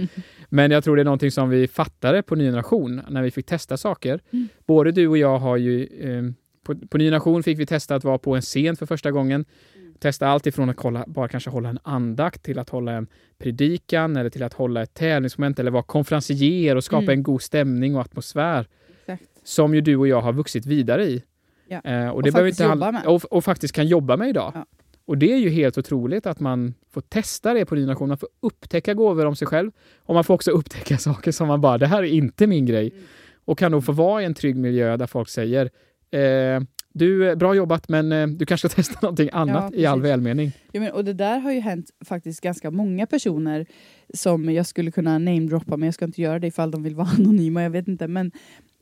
Men 0.48 0.70
jag 0.70 0.84
tror 0.84 0.96
det 0.96 1.02
är 1.02 1.04
någonting 1.04 1.30
som 1.30 1.48
vi 1.48 1.68
fattade 1.68 2.22
på 2.22 2.34
Ny 2.34 2.44
Generation 2.44 3.02
när 3.08 3.22
vi 3.22 3.30
fick 3.30 3.46
testa 3.46 3.76
saker. 3.76 4.20
Mm. 4.30 4.48
Både 4.66 4.92
du 4.92 5.08
och 5.08 5.18
jag 5.18 5.38
har 5.38 5.56
ju 5.56 5.84
eh, 5.84 6.22
på, 6.62 6.88
på 6.88 6.98
Ny 6.98 7.04
Generation 7.04 7.42
fick 7.42 7.58
vi 7.58 7.66
testa 7.66 7.94
att 7.94 8.04
vara 8.04 8.18
på 8.18 8.36
en 8.36 8.42
scen 8.42 8.76
för 8.76 8.86
första 8.86 9.10
gången. 9.10 9.44
Mm. 9.74 9.94
Testa 9.98 10.28
allt 10.28 10.46
ifrån 10.46 10.70
att 10.70 10.76
kolla, 10.76 11.04
bara 11.06 11.28
kanske 11.28 11.50
hålla 11.50 11.68
en 11.68 11.78
andakt 11.82 12.42
till 12.42 12.58
att 12.58 12.70
hålla 12.70 12.92
en 12.92 13.06
predikan 13.38 14.16
eller 14.16 14.30
till 14.30 14.42
att 14.42 14.54
hålla 14.54 14.82
ett 14.82 14.94
tävlingsmoment 14.94 15.58
eller 15.58 15.70
vara 15.70 15.82
konferencier 15.82 16.76
och 16.76 16.84
skapa 16.84 17.02
mm. 17.02 17.18
en 17.18 17.22
god 17.22 17.42
stämning 17.42 17.94
och 17.94 18.00
atmosfär. 18.00 18.66
Exakt. 19.00 19.24
Som 19.44 19.74
ju 19.74 19.80
du 19.80 19.96
och 19.96 20.08
jag 20.08 20.20
har 20.20 20.32
vuxit 20.32 20.66
vidare 20.66 21.04
i. 21.04 21.22
Ja. 21.68 21.80
Eh, 21.84 22.08
och, 22.08 22.14
och, 22.14 22.22
det 22.22 22.32
faktiskt 22.32 22.60
inte 22.60 22.70
jobba 22.72 22.92
med. 22.92 23.06
Och, 23.06 23.24
och, 23.24 23.44
faktiskt 23.44 23.74
kan 23.74 23.86
jobba 23.86 24.16
med 24.16 24.28
idag. 24.28 24.52
Ja. 24.54 24.66
Och 25.06 25.18
det 25.18 25.32
är 25.32 25.38
ju 25.38 25.50
helt 25.50 25.78
otroligt 25.78 26.26
att 26.26 26.40
man 26.40 26.74
får 26.90 27.00
testa 27.00 27.54
det 27.54 27.64
på 27.64 27.74
ny 27.74 27.80
generation. 27.80 28.08
Man 28.08 28.18
får 28.18 28.28
upptäcka 28.40 28.94
gåvor 28.94 29.26
om 29.26 29.36
sig 29.36 29.48
själv 29.48 29.70
och 29.98 30.14
man 30.14 30.24
får 30.24 30.34
också 30.34 30.50
upptäcka 30.50 30.98
saker 30.98 31.32
som 31.32 31.48
man 31.48 31.60
bara, 31.60 31.78
det 31.78 31.86
här 31.86 32.02
är 32.02 32.06
inte 32.06 32.46
min 32.46 32.66
grej. 32.66 32.90
Mm. 32.90 33.04
Och 33.44 33.58
kan 33.58 33.72
då 33.72 33.80
få 33.80 33.92
vara 33.92 34.22
i 34.22 34.24
en 34.24 34.34
trygg 34.34 34.56
miljö 34.56 34.96
där 34.96 35.06
folk 35.06 35.28
säger, 35.28 35.70
eh, 36.10 36.60
du, 36.92 37.36
bra 37.36 37.54
jobbat 37.54 37.88
men 37.88 38.12
eh, 38.12 38.26
du 38.26 38.46
kanske 38.46 38.68
ska 38.68 38.76
testa 38.76 38.98
någonting 39.02 39.30
annat 39.32 39.72
ja, 39.74 39.80
i 39.80 39.86
all 39.86 40.02
välmening. 40.02 40.52
Ja, 40.72 40.80
men, 40.80 40.92
och 40.92 41.04
det 41.04 41.12
där 41.12 41.38
har 41.38 41.52
ju 41.52 41.60
hänt 41.60 41.90
faktiskt 42.04 42.40
ganska 42.40 42.70
många 42.70 43.06
personer 43.06 43.66
som 44.14 44.52
jag 44.52 44.66
skulle 44.66 44.90
kunna 44.90 45.18
namedroppa 45.18 45.76
men 45.76 45.86
jag 45.86 45.94
ska 45.94 46.04
inte 46.04 46.22
göra 46.22 46.38
det 46.38 46.46
ifall 46.46 46.70
de 46.70 46.82
vill 46.82 46.94
vara 46.94 47.08
anonyma, 47.18 47.62
jag 47.62 47.70
vet 47.70 47.88
inte. 47.88 48.08
Men, 48.08 48.32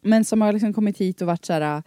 men 0.02 0.24
som 0.24 0.40
har 0.40 0.52
liksom 0.52 0.72
kommit 0.72 0.98
hit 0.98 1.20
och 1.20 1.26
varit 1.26 1.44
så 1.44 1.52
här 1.52 1.82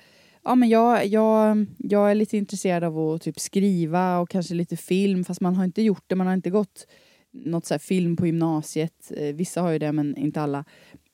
ja, 0.47 0.55
men 0.55 0.69
jag, 0.69 1.05
jag, 1.05 1.65
jag 1.77 2.11
är 2.11 2.15
lite 2.15 2.37
intresserad 2.37 2.83
av 2.83 2.99
att 2.99 3.21
typ 3.21 3.39
skriva 3.39 4.19
och 4.19 4.29
kanske 4.29 4.53
lite 4.53 4.77
film, 4.77 5.23
fast 5.23 5.41
man 5.41 5.55
har 5.55 5.63
inte 5.63 5.81
gjort 5.81 6.03
det. 6.07 6.15
Man 6.15 6.27
har 6.27 6.33
inte 6.33 6.49
gått 6.49 6.87
något 7.33 7.65
så 7.65 7.79
film 7.79 8.17
på 8.17 8.25
gymnasiet. 8.25 9.11
Eh, 9.17 9.35
vissa 9.35 9.61
har 9.61 9.71
ju 9.71 9.79
det, 9.79 9.91
men 9.91 10.17
inte 10.17 10.41
alla. 10.41 10.65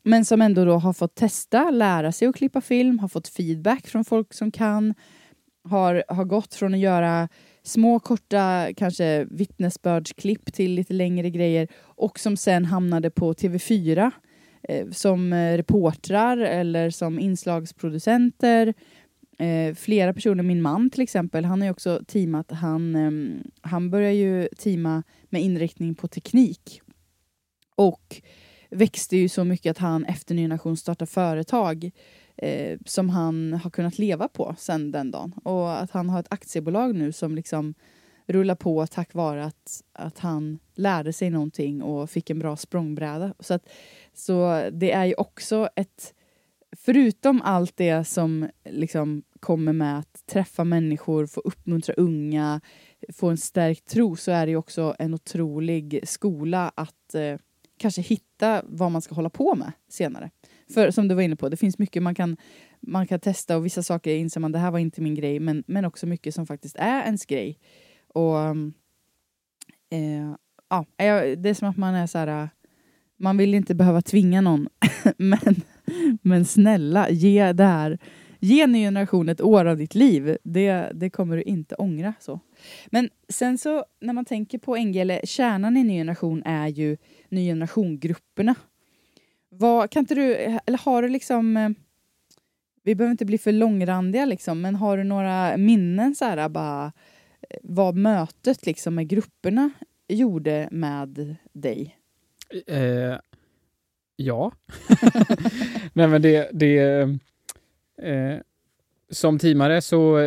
Men 0.03 0.25
som 0.25 0.41
ändå 0.41 0.65
då 0.65 0.73
har 0.73 0.93
fått 0.93 1.15
testa, 1.15 1.71
lära 1.71 2.11
sig 2.11 2.27
att 2.27 2.35
klippa 2.35 2.61
film, 2.61 2.99
har 2.99 3.07
fått 3.07 3.27
feedback 3.27 3.87
från 3.87 4.05
folk 4.05 4.33
som 4.33 4.51
kan. 4.51 4.93
Har, 5.63 6.03
har 6.07 6.25
gått 6.25 6.55
från 6.55 6.73
att 6.73 6.79
göra 6.79 7.29
små 7.63 7.99
korta 7.99 8.67
kanske 8.77 9.25
vittnesbördsklipp 9.31 10.53
till 10.53 10.71
lite 10.71 10.93
längre 10.93 11.29
grejer 11.29 11.67
och 11.79 12.19
som 12.19 12.37
sen 12.37 12.65
hamnade 12.65 13.09
på 13.09 13.33
TV4 13.33 14.11
eh, 14.69 14.89
som 14.89 15.33
eh, 15.33 15.57
reportrar 15.57 16.37
eller 16.37 16.89
som 16.89 17.19
inslagsproducenter 17.19 18.73
Eh, 19.39 19.75
flera 19.75 20.13
personer, 20.13 20.43
min 20.43 20.61
man 20.61 20.89
till 20.89 21.01
exempel, 21.01 21.45
han 21.45 21.61
har 21.61 21.65
ju 21.65 21.71
också 21.71 22.01
teamat, 22.07 22.51
han, 22.51 22.95
eh, 22.95 23.41
han 23.61 23.89
börjar 23.89 24.11
ju 24.11 24.47
teama 24.57 25.03
med 25.29 25.41
inriktning 25.41 25.95
på 25.95 26.07
teknik. 26.07 26.81
Och 27.75 28.21
växte 28.69 29.17
ju 29.17 29.29
så 29.29 29.43
mycket 29.43 29.71
att 29.71 29.77
han 29.77 30.05
efter 30.05 30.35
Ny 30.35 30.41
Generation 30.41 30.77
startade 30.77 31.11
företag 31.11 31.91
eh, 32.37 32.79
som 32.85 33.09
han 33.09 33.53
har 33.53 33.69
kunnat 33.69 33.97
leva 33.97 34.27
på 34.27 34.55
sen 34.57 34.91
den 34.91 35.11
dagen. 35.11 35.33
Och 35.43 35.81
att 35.81 35.91
han 35.91 36.09
har 36.09 36.19
ett 36.19 36.33
aktiebolag 36.33 36.95
nu 36.95 37.11
som 37.11 37.35
liksom 37.35 37.73
rullar 38.27 38.55
på 38.55 38.87
tack 38.87 39.13
vare 39.13 39.45
att, 39.45 39.83
att 39.93 40.19
han 40.19 40.59
lärde 40.75 41.13
sig 41.13 41.29
någonting 41.29 41.81
och 41.81 42.09
fick 42.09 42.29
en 42.29 42.39
bra 42.39 42.55
språngbräda. 42.55 43.33
Så, 43.39 43.53
att, 43.53 43.69
så 44.13 44.63
det 44.71 44.91
är 44.91 45.05
ju 45.05 45.13
också 45.13 45.69
ett 45.75 46.13
förutom 46.75 47.41
allt 47.41 47.77
det 47.77 48.03
som 48.03 48.49
liksom 48.69 49.23
kommer 49.39 49.73
med 49.73 49.99
att 49.99 50.25
träffa 50.25 50.63
människor, 50.63 51.25
få 51.25 51.41
uppmuntra 51.41 51.93
unga, 51.93 52.61
få 53.13 53.29
en 53.29 53.37
stärkt 53.37 53.87
tro 53.89 54.15
så 54.15 54.31
är 54.31 54.47
det 54.47 54.55
också 54.55 54.95
en 54.99 55.13
otrolig 55.13 55.99
skola 56.03 56.71
att 56.75 57.15
eh, 57.15 57.37
kanske 57.77 58.01
hitta 58.01 58.63
vad 58.65 58.91
man 58.91 59.01
ska 59.01 59.15
hålla 59.15 59.29
på 59.29 59.55
med 59.55 59.71
senare. 59.89 60.29
För 60.73 60.91
som 60.91 61.07
du 61.07 61.15
var 61.15 61.21
inne 61.21 61.35
på, 61.35 61.49
det 61.49 61.57
finns 61.57 61.77
mycket 61.77 62.03
man 62.03 62.15
kan, 62.15 62.37
man 62.81 63.07
kan 63.07 63.19
testa 63.19 63.57
och 63.57 63.65
vissa 63.65 63.83
saker 63.83 64.15
inser 64.15 64.39
man 64.39 64.51
det 64.51 64.59
här 64.59 64.71
var 64.71 64.79
inte 64.79 65.01
min 65.01 65.15
grej 65.15 65.39
men, 65.39 65.63
men 65.67 65.85
också 65.85 66.05
mycket 66.05 66.35
som 66.35 66.47
faktiskt 66.47 66.75
är 66.75 67.03
ens 67.03 67.25
grej. 67.25 67.59
Och 68.07 68.37
eh, 69.89 70.35
ja, 70.69 70.85
det 71.37 71.49
är 71.49 71.53
som 71.53 71.69
att 71.69 71.77
man 71.77 71.95
är 71.95 72.07
så 72.07 72.17
här, 72.17 72.43
eh, 72.43 72.47
man 73.17 73.37
vill 73.37 73.53
inte 73.53 73.75
behöva 73.75 74.01
tvinga 74.01 74.41
någon 74.41 74.67
men 75.17 75.55
men 76.21 76.45
snälla, 76.45 77.09
ge 77.09 77.53
det 77.53 77.63
här 77.63 77.99
Ge 78.39 78.67
ny 78.67 78.79
generation 78.79 79.29
ett 79.29 79.41
år 79.41 79.65
av 79.65 79.77
ditt 79.77 79.95
liv. 79.95 80.37
Det, 80.43 80.91
det 80.93 81.09
kommer 81.09 81.37
du 81.37 81.43
inte 81.43 81.75
ångra. 81.75 82.13
så. 82.19 82.39
Men 82.87 83.09
sen 83.29 83.57
så 83.57 83.85
när 84.01 84.13
man 84.13 84.25
tänker 84.25 84.57
på 84.57 84.75
NG, 84.75 84.97
eller 84.97 85.21
kärnan 85.23 85.77
i 85.77 85.83
ny 85.83 85.97
generation 85.97 86.43
är 86.45 86.67
ju 86.67 86.97
ny 87.29 87.47
generation-grupperna. 87.47 88.55
Vad, 89.49 89.89
kan 89.89 89.99
inte 89.99 90.15
du, 90.15 90.35
eller 90.35 90.77
har 90.77 91.01
du 91.01 91.09
liksom 91.09 91.57
eh, 91.57 91.69
vi 92.83 92.95
behöver 92.95 93.11
inte 93.11 93.25
bli 93.25 93.37
för 93.37 93.51
långrandiga 93.51 94.25
liksom, 94.25 94.61
men 94.61 94.75
har 94.75 94.97
du 94.97 95.03
några 95.03 95.57
minnen 95.57 96.15
så 96.15 96.25
här, 96.25 96.49
bara 96.49 96.91
eh, 97.49 97.57
vad 97.63 97.95
mötet 97.95 98.65
liksom 98.65 98.95
med 98.95 99.07
grupperna 99.07 99.69
gjorde 100.07 100.69
med 100.71 101.35
dig? 101.53 101.97
Eh, 102.67 103.15
Ja. 104.15 104.51
Nej, 105.93 106.07
men 106.07 106.21
det... 106.21 106.49
det 106.53 106.79
eh, 108.01 108.37
som 109.09 109.39
teamare 109.39 109.81
så 109.81 110.19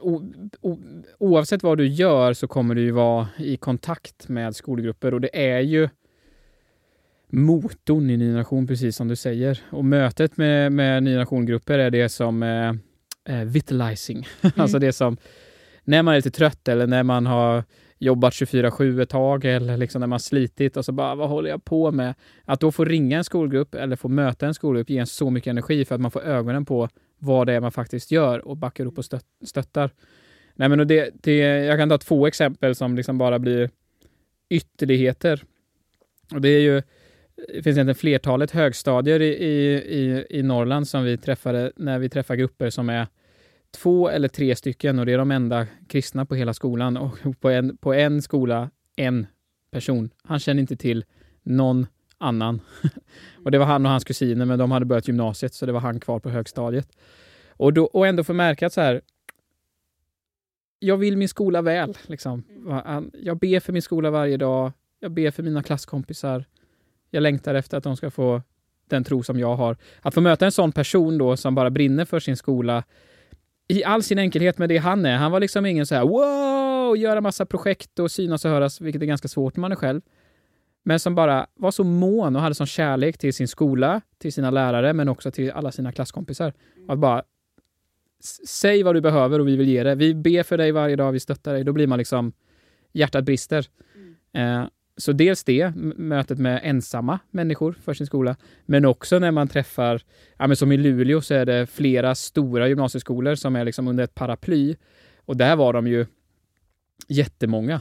o, 0.00 0.32
o, 0.60 0.78
oavsett 1.18 1.62
vad 1.62 1.78
du 1.78 1.86
gör 1.86 2.32
så 2.32 2.48
kommer 2.48 2.74
du 2.74 2.80
ju 2.82 2.90
vara 2.90 3.28
i 3.38 3.56
kontakt 3.56 4.28
med 4.28 4.56
skolgrupper 4.56 5.14
och 5.14 5.20
det 5.20 5.54
är 5.54 5.60
ju 5.60 5.88
motorn 7.32 8.10
i 8.10 8.16
Ny 8.16 8.24
Generation, 8.24 8.66
precis 8.66 8.96
som 8.96 9.08
du 9.08 9.16
säger. 9.16 9.60
Och 9.70 9.84
mötet 9.84 10.36
med, 10.36 10.72
med 10.72 11.02
Ny 11.02 11.10
Generation-grupper 11.10 11.78
är 11.78 11.90
det 11.90 12.08
som 12.08 12.42
är 12.42 12.78
eh, 13.24 13.44
vitalizing. 13.44 14.26
Mm. 14.42 14.52
alltså 14.56 14.78
det 14.78 14.92
som, 14.92 15.16
när 15.84 16.02
man 16.02 16.14
är 16.14 16.18
lite 16.18 16.30
trött 16.30 16.68
eller 16.68 16.86
när 16.86 17.02
man 17.02 17.26
har 17.26 17.64
jobbat 18.02 18.32
24-7 18.32 19.02
ett 19.02 19.08
tag 19.08 19.44
eller 19.44 19.76
liksom 19.76 20.00
när 20.00 20.06
man 20.06 20.20
slitit 20.20 20.76
och 20.76 20.84
så 20.84 20.92
bara, 20.92 21.14
vad 21.14 21.28
håller 21.28 21.50
jag 21.50 21.64
på 21.64 21.92
med? 21.92 22.14
Att 22.44 22.60
då 22.60 22.72
få 22.72 22.84
ringa 22.84 23.18
en 23.18 23.24
skolgrupp 23.24 23.74
eller 23.74 23.96
få 23.96 24.08
möta 24.08 24.46
en 24.46 24.54
skolgrupp 24.54 24.90
ger 24.90 25.00
en 25.00 25.06
så 25.06 25.30
mycket 25.30 25.50
energi 25.50 25.84
för 25.84 25.94
att 25.94 26.00
man 26.00 26.10
får 26.10 26.22
ögonen 26.22 26.64
på 26.64 26.88
vad 27.18 27.46
det 27.46 27.52
är 27.52 27.60
man 27.60 27.72
faktiskt 27.72 28.10
gör 28.10 28.48
och 28.48 28.56
backar 28.56 28.86
upp 28.86 28.98
och 28.98 29.04
stött, 29.04 29.24
stöttar. 29.44 29.90
Nej, 30.54 30.68
men 30.68 30.88
det, 30.88 31.10
det, 31.14 31.38
jag 31.38 31.78
kan 31.78 31.88
ta 31.88 31.98
två 31.98 32.26
exempel 32.26 32.74
som 32.74 32.96
liksom 32.96 33.18
bara 33.18 33.38
blir 33.38 33.70
ytterligheter. 34.50 35.42
Och 36.34 36.40
det 36.40 36.48
är 36.48 36.60
ju, 36.60 36.82
det 37.36 37.62
finns 37.62 37.76
egentligen 37.76 37.94
flertalet 37.94 38.50
högstadier 38.50 39.20
i, 39.22 39.28
i, 39.28 40.26
i 40.30 40.42
Norrland 40.42 40.88
som 40.88 41.04
vi 41.04 41.16
träffade 41.16 41.72
när 41.76 41.98
vi 41.98 42.08
träffar 42.08 42.34
grupper 42.34 42.70
som 42.70 42.88
är 42.88 43.06
två 43.72 44.08
eller 44.08 44.28
tre 44.28 44.56
stycken 44.56 44.98
och 44.98 45.06
det 45.06 45.12
är 45.12 45.18
de 45.18 45.30
enda 45.30 45.66
kristna 45.88 46.26
på 46.26 46.34
hela 46.34 46.54
skolan 46.54 46.96
och 46.96 47.18
på 47.40 47.50
en, 47.50 47.76
på 47.76 47.94
en 47.94 48.22
skola 48.22 48.70
en 48.96 49.26
person. 49.70 50.10
Han 50.24 50.38
känner 50.38 50.60
inte 50.60 50.76
till 50.76 51.04
någon 51.42 51.86
annan. 52.18 52.60
och 53.44 53.50
det 53.50 53.58
var 53.58 53.66
han 53.66 53.86
och 53.86 53.92
hans 53.92 54.04
kusiner, 54.04 54.44
men 54.44 54.58
de 54.58 54.70
hade 54.70 54.86
börjat 54.86 55.08
gymnasiet 55.08 55.54
så 55.54 55.66
det 55.66 55.72
var 55.72 55.80
han 55.80 56.00
kvar 56.00 56.18
på 56.18 56.30
högstadiet. 56.30 56.88
Och, 57.48 57.72
då, 57.72 57.84
och 57.84 58.06
ändå 58.06 58.24
få 58.24 58.32
märka 58.32 58.66
att 58.66 58.72
så 58.72 58.80
här, 58.80 59.00
jag 60.78 60.96
vill 60.96 61.16
min 61.16 61.28
skola 61.28 61.62
väl. 61.62 61.98
Liksom. 62.06 62.44
Jag 63.12 63.38
ber 63.38 63.60
för 63.60 63.72
min 63.72 63.82
skola 63.82 64.10
varje 64.10 64.36
dag. 64.36 64.72
Jag 65.00 65.10
ber 65.10 65.30
för 65.30 65.42
mina 65.42 65.62
klasskompisar. 65.62 66.44
Jag 67.10 67.22
längtar 67.22 67.54
efter 67.54 67.76
att 67.76 67.84
de 67.84 67.96
ska 67.96 68.10
få 68.10 68.42
den 68.88 69.04
tro 69.04 69.22
som 69.22 69.38
jag 69.38 69.56
har. 69.56 69.76
Att 70.00 70.14
få 70.14 70.20
möta 70.20 70.44
en 70.44 70.52
sån 70.52 70.72
person 70.72 71.18
då 71.18 71.36
som 71.36 71.54
bara 71.54 71.70
brinner 71.70 72.04
för 72.04 72.20
sin 72.20 72.36
skola 72.36 72.84
i 73.72 73.84
all 73.84 74.02
sin 74.02 74.18
enkelhet 74.18 74.58
med 74.58 74.68
det 74.68 74.78
han 74.78 75.06
är. 75.06 75.16
Han 75.16 75.32
var 75.32 75.40
liksom 75.40 75.66
ingen 75.66 75.86
så 75.86 75.94
här 75.94 76.02
wow, 76.02 76.96
göra 76.96 77.20
massa 77.20 77.46
projekt 77.46 77.98
och 77.98 78.10
synas 78.10 78.44
och 78.44 78.50
höras, 78.50 78.80
vilket 78.80 79.02
är 79.02 79.06
ganska 79.06 79.28
svårt 79.28 79.56
när 79.56 79.60
man 79.60 79.72
är 79.72 79.76
själv. 79.76 80.00
Men 80.82 81.00
som 81.00 81.14
bara 81.14 81.46
var 81.54 81.70
så 81.70 81.84
mån 81.84 82.36
och 82.36 82.42
hade 82.42 82.54
sån 82.54 82.66
kärlek 82.66 83.18
till 83.18 83.34
sin 83.34 83.48
skola, 83.48 84.00
till 84.18 84.32
sina 84.32 84.50
lärare, 84.50 84.92
men 84.92 85.08
också 85.08 85.30
till 85.30 85.50
alla 85.50 85.72
sina 85.72 85.92
klasskompisar. 85.92 86.52
Att 86.88 86.98
bara 86.98 87.22
säg 88.46 88.82
vad 88.82 88.94
du 88.94 89.00
behöver 89.00 89.38
och 89.38 89.48
vi 89.48 89.56
vill 89.56 89.68
ge 89.68 89.82
det. 89.82 89.94
Vi 89.94 90.14
ber 90.14 90.42
för 90.42 90.58
dig 90.58 90.72
varje 90.72 90.96
dag, 90.96 91.12
vi 91.12 91.20
stöttar 91.20 91.52
dig. 91.52 91.64
Då 91.64 91.72
blir 91.72 91.86
man 91.86 91.98
liksom, 91.98 92.32
hjärtat 92.92 93.24
brister. 93.24 93.66
Mm. 94.34 94.62
Eh, 94.62 94.68
så 94.96 95.12
dels 95.12 95.44
det, 95.44 95.72
mötet 95.96 96.38
med 96.38 96.60
ensamma 96.64 97.18
människor 97.30 97.72
för 97.72 97.94
sin 97.94 98.06
skola, 98.06 98.36
men 98.66 98.84
också 98.84 99.18
när 99.18 99.30
man 99.30 99.48
träffar, 99.48 100.02
ja, 100.38 100.46
men 100.46 100.56
som 100.56 100.72
i 100.72 100.76
Luleå 100.76 101.20
så 101.20 101.34
är 101.34 101.46
det 101.46 101.66
flera 101.66 102.14
stora 102.14 102.68
gymnasieskolor 102.68 103.34
som 103.34 103.56
är 103.56 103.64
liksom 103.64 103.88
under 103.88 104.04
ett 104.04 104.14
paraply. 104.14 104.76
Och 105.16 105.36
där 105.36 105.56
var 105.56 105.72
de 105.72 105.86
ju 105.86 106.06
jättemånga. 107.08 107.80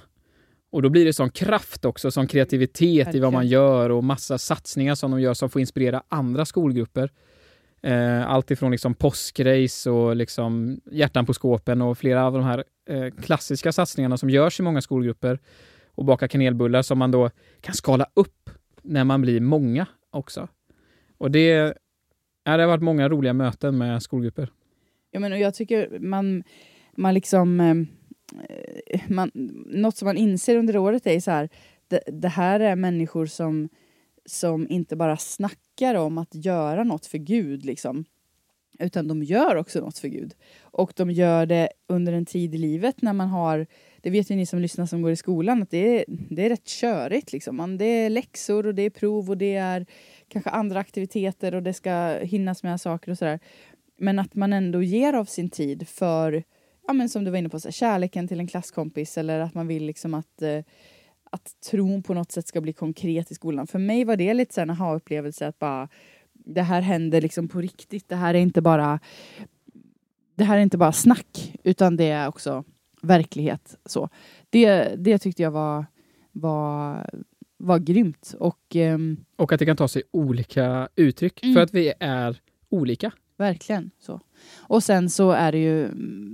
Och 0.72 0.82
då 0.82 0.90
blir 0.90 1.06
det 1.06 1.14
sån 1.14 1.30
kraft 1.30 1.86
också, 1.86 2.12
sån 2.12 2.28
kreativitet 2.28 3.08
Verkligen. 3.08 3.16
i 3.16 3.20
vad 3.20 3.34
man 3.34 3.48
gör 3.48 3.90
och 3.90 4.04
massa 4.04 4.38
satsningar 4.38 4.96
som 4.96 5.12
de 5.12 5.22
gör 5.22 5.34
som 5.34 5.50
får 5.50 5.62
inspirera 5.62 6.04
andra 6.10 6.46
skolgrupper. 6.46 7.12
Eh, 7.84 8.30
allt 8.30 8.52
ifrån 8.52 8.72
liksom 8.72 8.94
påskrace 8.94 9.90
och 9.90 10.16
liksom 10.16 10.82
hjärtan 10.92 11.26
på 11.26 11.34
skåpen 11.34 11.82
och 11.82 11.98
flera 11.98 12.26
av 12.26 12.34
de 12.34 12.44
här 12.44 12.64
eh, 12.90 13.14
klassiska 13.22 13.72
satsningarna 13.72 14.18
som 14.18 14.30
görs 14.30 14.60
i 14.60 14.64
många 14.64 14.82
skolgrupper 14.82 15.40
och 15.96 16.06
baka 16.06 16.28
kanelbullar 16.28 16.82
som 16.82 17.00
man 17.00 17.12
då 17.12 17.30
kan 17.62 17.74
skala 17.74 18.06
upp 18.14 18.50
när 18.82 19.04
man 19.04 19.22
blir 19.22 19.40
många 19.40 19.86
också. 20.10 20.48
Och 21.18 21.32
det, 21.32 21.74
ja, 22.44 22.58
det 22.58 22.64
har 22.64 22.68
varit 22.68 22.84
många 22.84 23.10
roliga 23.10 23.34
möten 23.34 23.78
med 23.78 24.04
skolgrupper. 24.04 24.50
Ja, 25.12 25.20
men 25.20 25.40
jag 25.40 25.54
tycker 25.54 26.00
man, 26.00 26.44
man 26.96 27.14
liksom... 27.14 27.60
Eh, 27.60 29.02
man, 29.08 29.32
något 29.66 29.98
som 29.98 30.06
man 30.06 30.18
inser 30.18 30.58
under 30.58 30.78
året 30.78 31.08
är 31.08 31.20
så 31.20 31.32
här, 31.32 31.50
det, 31.88 32.02
det 32.08 32.28
här 32.28 32.60
är 32.60 32.76
människor 32.76 33.26
som, 33.26 33.70
som 34.26 34.68
inte 34.70 34.96
bara 34.96 35.18
snackar 35.18 35.96
om 35.96 36.18
att 36.18 36.36
göra 36.36 36.84
något 36.84 37.06
för 37.06 37.18
Gud, 37.18 37.66
liksom, 37.66 38.06
utan 38.80 39.08
de 39.08 39.24
gör 39.24 39.56
också 39.56 39.80
något 39.80 39.98
för 39.98 40.08
Gud. 40.08 40.34
Och 40.62 40.94
de 40.96 41.12
gör 41.12 41.46
det 41.46 41.70
under 41.88 42.14
en 42.14 42.26
tid 42.26 42.56
i 42.56 42.58
livet 42.58 43.02
när 43.02 43.14
man 43.14 43.28
har 43.28 43.68
det 44.02 44.10
vet 44.10 44.32
ju 44.32 44.36
ni 44.36 44.46
som 44.46 44.60
lyssnar 44.60 44.86
som 44.86 45.02
går 45.02 45.12
i 45.12 45.16
skolan, 45.16 45.62
att 45.62 45.70
det 45.70 46.00
är, 46.00 46.06
det 46.08 46.46
är 46.46 46.50
rätt 46.50 46.68
körigt. 46.68 47.34
Liksom. 47.34 47.56
Man, 47.56 47.78
det 47.78 47.86
är 47.86 48.10
läxor 48.10 48.68
och 48.68 48.76
det 48.76 48.82
är 48.82 48.90
prov 48.90 49.30
och 49.30 49.38
det 49.38 49.56
är 49.56 49.86
kanske 50.28 50.50
andra 50.50 50.80
aktiviteter 50.80 51.56
och 51.56 51.64
det 51.64 51.74
ska 51.74 52.20
hinnas 52.22 52.64
med 52.64 52.82
saker 52.82 53.12
och 53.12 53.18
sådär. 53.18 53.40
Men 53.98 54.20
att 54.20 54.36
man 54.36 54.54
ändå 54.54 54.84
ger 54.84 55.14
av 55.14 55.26
sin 55.26 55.50
tid 55.50 55.88
för, 55.88 56.44
ja 56.88 56.94
men 56.94 57.10
som 57.10 57.24
du 57.24 57.32
var 57.32 57.38
inne 57.38 57.50
på, 57.50 57.60
så 57.60 57.68
här, 57.68 57.74
kärleken 57.74 58.28
till 58.28 58.40
en 58.40 58.48
klasskompis 58.48 59.18
eller 59.18 59.40
att 59.40 59.54
man 59.54 59.68
vill 59.68 59.86
liksom 59.86 60.14
att, 60.14 60.42
eh, 60.42 60.64
att 61.32 61.62
tron 61.72 62.04
på 62.04 62.14
något 62.14 62.32
sätt 62.32 62.48
ska 62.48 62.62
bli 62.62 62.74
konkret 62.74 63.32
i 63.32 63.36
skolan. 63.36 63.68
För 63.68 63.80
mig 63.80 64.04
var 64.04 64.16
det 64.16 64.34
lite 64.34 64.54
så 64.54 64.62
en 64.62 64.70
aha-upplevelse 64.70 65.48
att 65.48 65.60
bara 65.60 65.90
det 66.34 66.62
här 66.62 66.82
händer 66.82 67.22
liksom 67.22 67.48
på 67.48 67.62
riktigt. 67.62 68.10
Det 68.10 68.16
här 68.16 68.34
är 68.34 68.40
inte 68.40 68.62
bara 68.62 69.00
det 70.36 70.44
här 70.44 70.58
är 70.58 70.62
inte 70.62 70.78
bara 70.78 70.92
snack 70.92 71.54
utan 71.64 71.98
det 71.98 72.10
är 72.10 72.28
också 72.28 72.64
verklighet. 73.02 73.76
Så 73.86 74.10
det, 74.50 74.96
det 74.98 75.18
tyckte 75.18 75.44
jag 75.44 75.52
var, 75.52 75.86
var, 76.32 77.10
var 77.58 77.80
grymt. 77.80 78.36
Och, 78.40 78.76
um, 78.76 79.26
och 79.36 79.52
att 79.52 79.60
det 79.60 79.66
kan 79.66 79.78
ta 79.78 79.88
sig 79.88 80.04
olika 80.12 80.90
uttryck 80.96 81.44
mm. 81.44 81.54
för 81.54 81.62
att 81.62 81.74
vi 81.74 81.94
är 82.00 82.42
olika. 82.70 83.12
Verkligen 83.38 83.92
så. 84.00 84.20
Och 84.58 84.84
sen 84.84 85.10
så 85.10 85.32
är 85.32 85.52
det 85.52 85.58
ju 85.58 85.90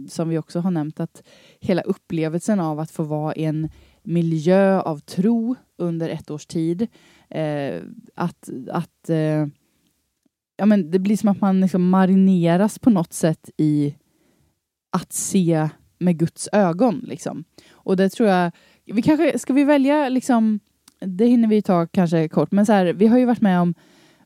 som 0.10 0.30
vi 0.30 0.38
också 0.38 0.60
har 0.60 0.72
nämnt 0.72 1.00
att 1.00 1.24
hela 1.60 1.82
upplevelsen 1.82 2.60
av 2.60 2.80
att 2.80 2.92
få 2.92 3.04
vara 3.04 3.36
i 3.36 3.46
en 3.46 3.70
miljö 4.04 4.80
av 4.80 5.00
tro 5.00 5.56
under 5.78 6.10
ett 6.10 6.32
års 6.32 6.46
tid. 6.46 6.88
Eh, 7.30 7.82
att 8.16 8.50
att 8.72 9.10
eh, 9.10 9.48
ja, 10.58 10.66
men 10.66 10.92
det 10.92 11.00
blir 11.00 11.18
som 11.18 11.30
att 11.30 11.42
man 11.42 11.62
liksom 11.62 11.90
marineras 11.90 12.80
på 12.80 12.90
något 12.90 13.14
sätt 13.14 13.50
i 13.58 13.96
att 14.90 15.14
se 15.14 15.70
med 16.00 16.18
Guds 16.18 16.50
ögon. 16.52 17.00
Liksom. 17.04 17.44
Och 17.72 17.98
det 17.98 18.10
tror 18.10 18.30
jag, 18.30 18.52
vi 18.86 19.02
kanske, 19.02 19.40
ska 19.40 19.54
vi 19.54 19.64
välja 19.64 20.10
liksom, 20.10 20.60
det 21.00 21.26
hinner 21.26 21.48
vi 21.48 21.62
ta 21.62 21.88
kanske 21.88 22.28
kort, 22.28 22.52
men 22.52 22.66
så 22.66 22.74
här, 22.74 22.86
vi 22.86 23.08
har 23.08 23.18
ju 23.18 23.26
varit 23.26 23.42
med 23.42 23.62
om 23.62 23.74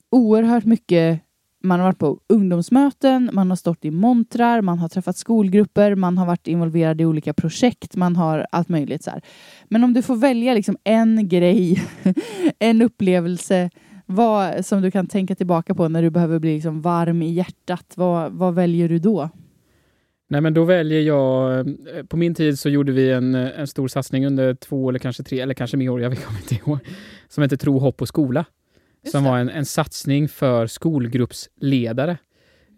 oerhört 0.09 0.65
mycket 0.65 1.21
man 1.63 1.79
har 1.79 1.87
varit 1.87 1.99
på 1.99 2.19
ungdomsmöten, 2.27 3.29
man 3.33 3.49
har 3.49 3.55
stått 3.55 3.85
i 3.85 3.91
montrar, 3.91 4.61
man 4.61 4.79
har 4.79 4.89
träffat 4.89 5.17
skolgrupper, 5.17 5.95
man 5.95 6.17
har 6.17 6.25
varit 6.25 6.47
involverad 6.47 7.01
i 7.01 7.05
olika 7.05 7.33
projekt, 7.33 7.95
man 7.95 8.15
har 8.15 8.47
allt 8.51 8.69
möjligt. 8.69 9.03
Så 9.03 9.11
här. 9.11 9.21
Men 9.69 9.83
om 9.83 9.93
du 9.93 10.01
får 10.01 10.15
välja 10.15 10.53
liksom 10.53 10.77
en 10.83 11.29
grej, 11.29 11.83
en 12.59 12.81
upplevelse 12.81 13.69
vad, 14.05 14.65
som 14.65 14.81
du 14.81 14.91
kan 14.91 15.07
tänka 15.07 15.35
tillbaka 15.35 15.75
på 15.75 15.87
när 15.87 16.01
du 16.01 16.09
behöver 16.09 16.39
bli 16.39 16.53
liksom 16.53 16.81
varm 16.81 17.21
i 17.21 17.31
hjärtat, 17.31 17.93
vad, 17.95 18.31
vad 18.31 18.55
väljer 18.55 18.89
du 18.89 18.99
då? 18.99 19.29
Nej, 20.31 20.41
men 20.41 20.53
då 20.53 20.63
väljer 20.63 21.01
jag... 21.01 21.59
Eh, 21.59 22.03
på 22.03 22.17
min 22.17 22.35
tid 22.35 22.59
så 22.59 22.69
gjorde 22.69 22.91
vi 22.91 23.11
en, 23.11 23.35
en 23.35 23.67
stor 23.67 23.87
satsning 23.87 24.25
under 24.25 24.53
två 24.53 24.89
eller 24.89 24.99
kanske 24.99 25.23
tre, 25.23 25.39
eller 25.39 25.53
kanske 25.53 25.77
mer 25.77 25.89
år, 25.89 26.01
jag 26.01 26.23
kommer 26.23 26.39
inte 26.39 26.55
ihåg, 26.55 26.79
som 27.29 27.41
hette 27.41 27.57
Tro, 27.57 27.79
hopp 27.79 28.01
och 28.01 28.07
skola. 28.07 28.45
Just 29.03 29.11
som 29.11 29.23
det. 29.23 29.29
var 29.29 29.37
en, 29.37 29.49
en 29.49 29.65
satsning 29.65 30.29
för 30.29 30.67
skolgruppsledare. 30.67 32.17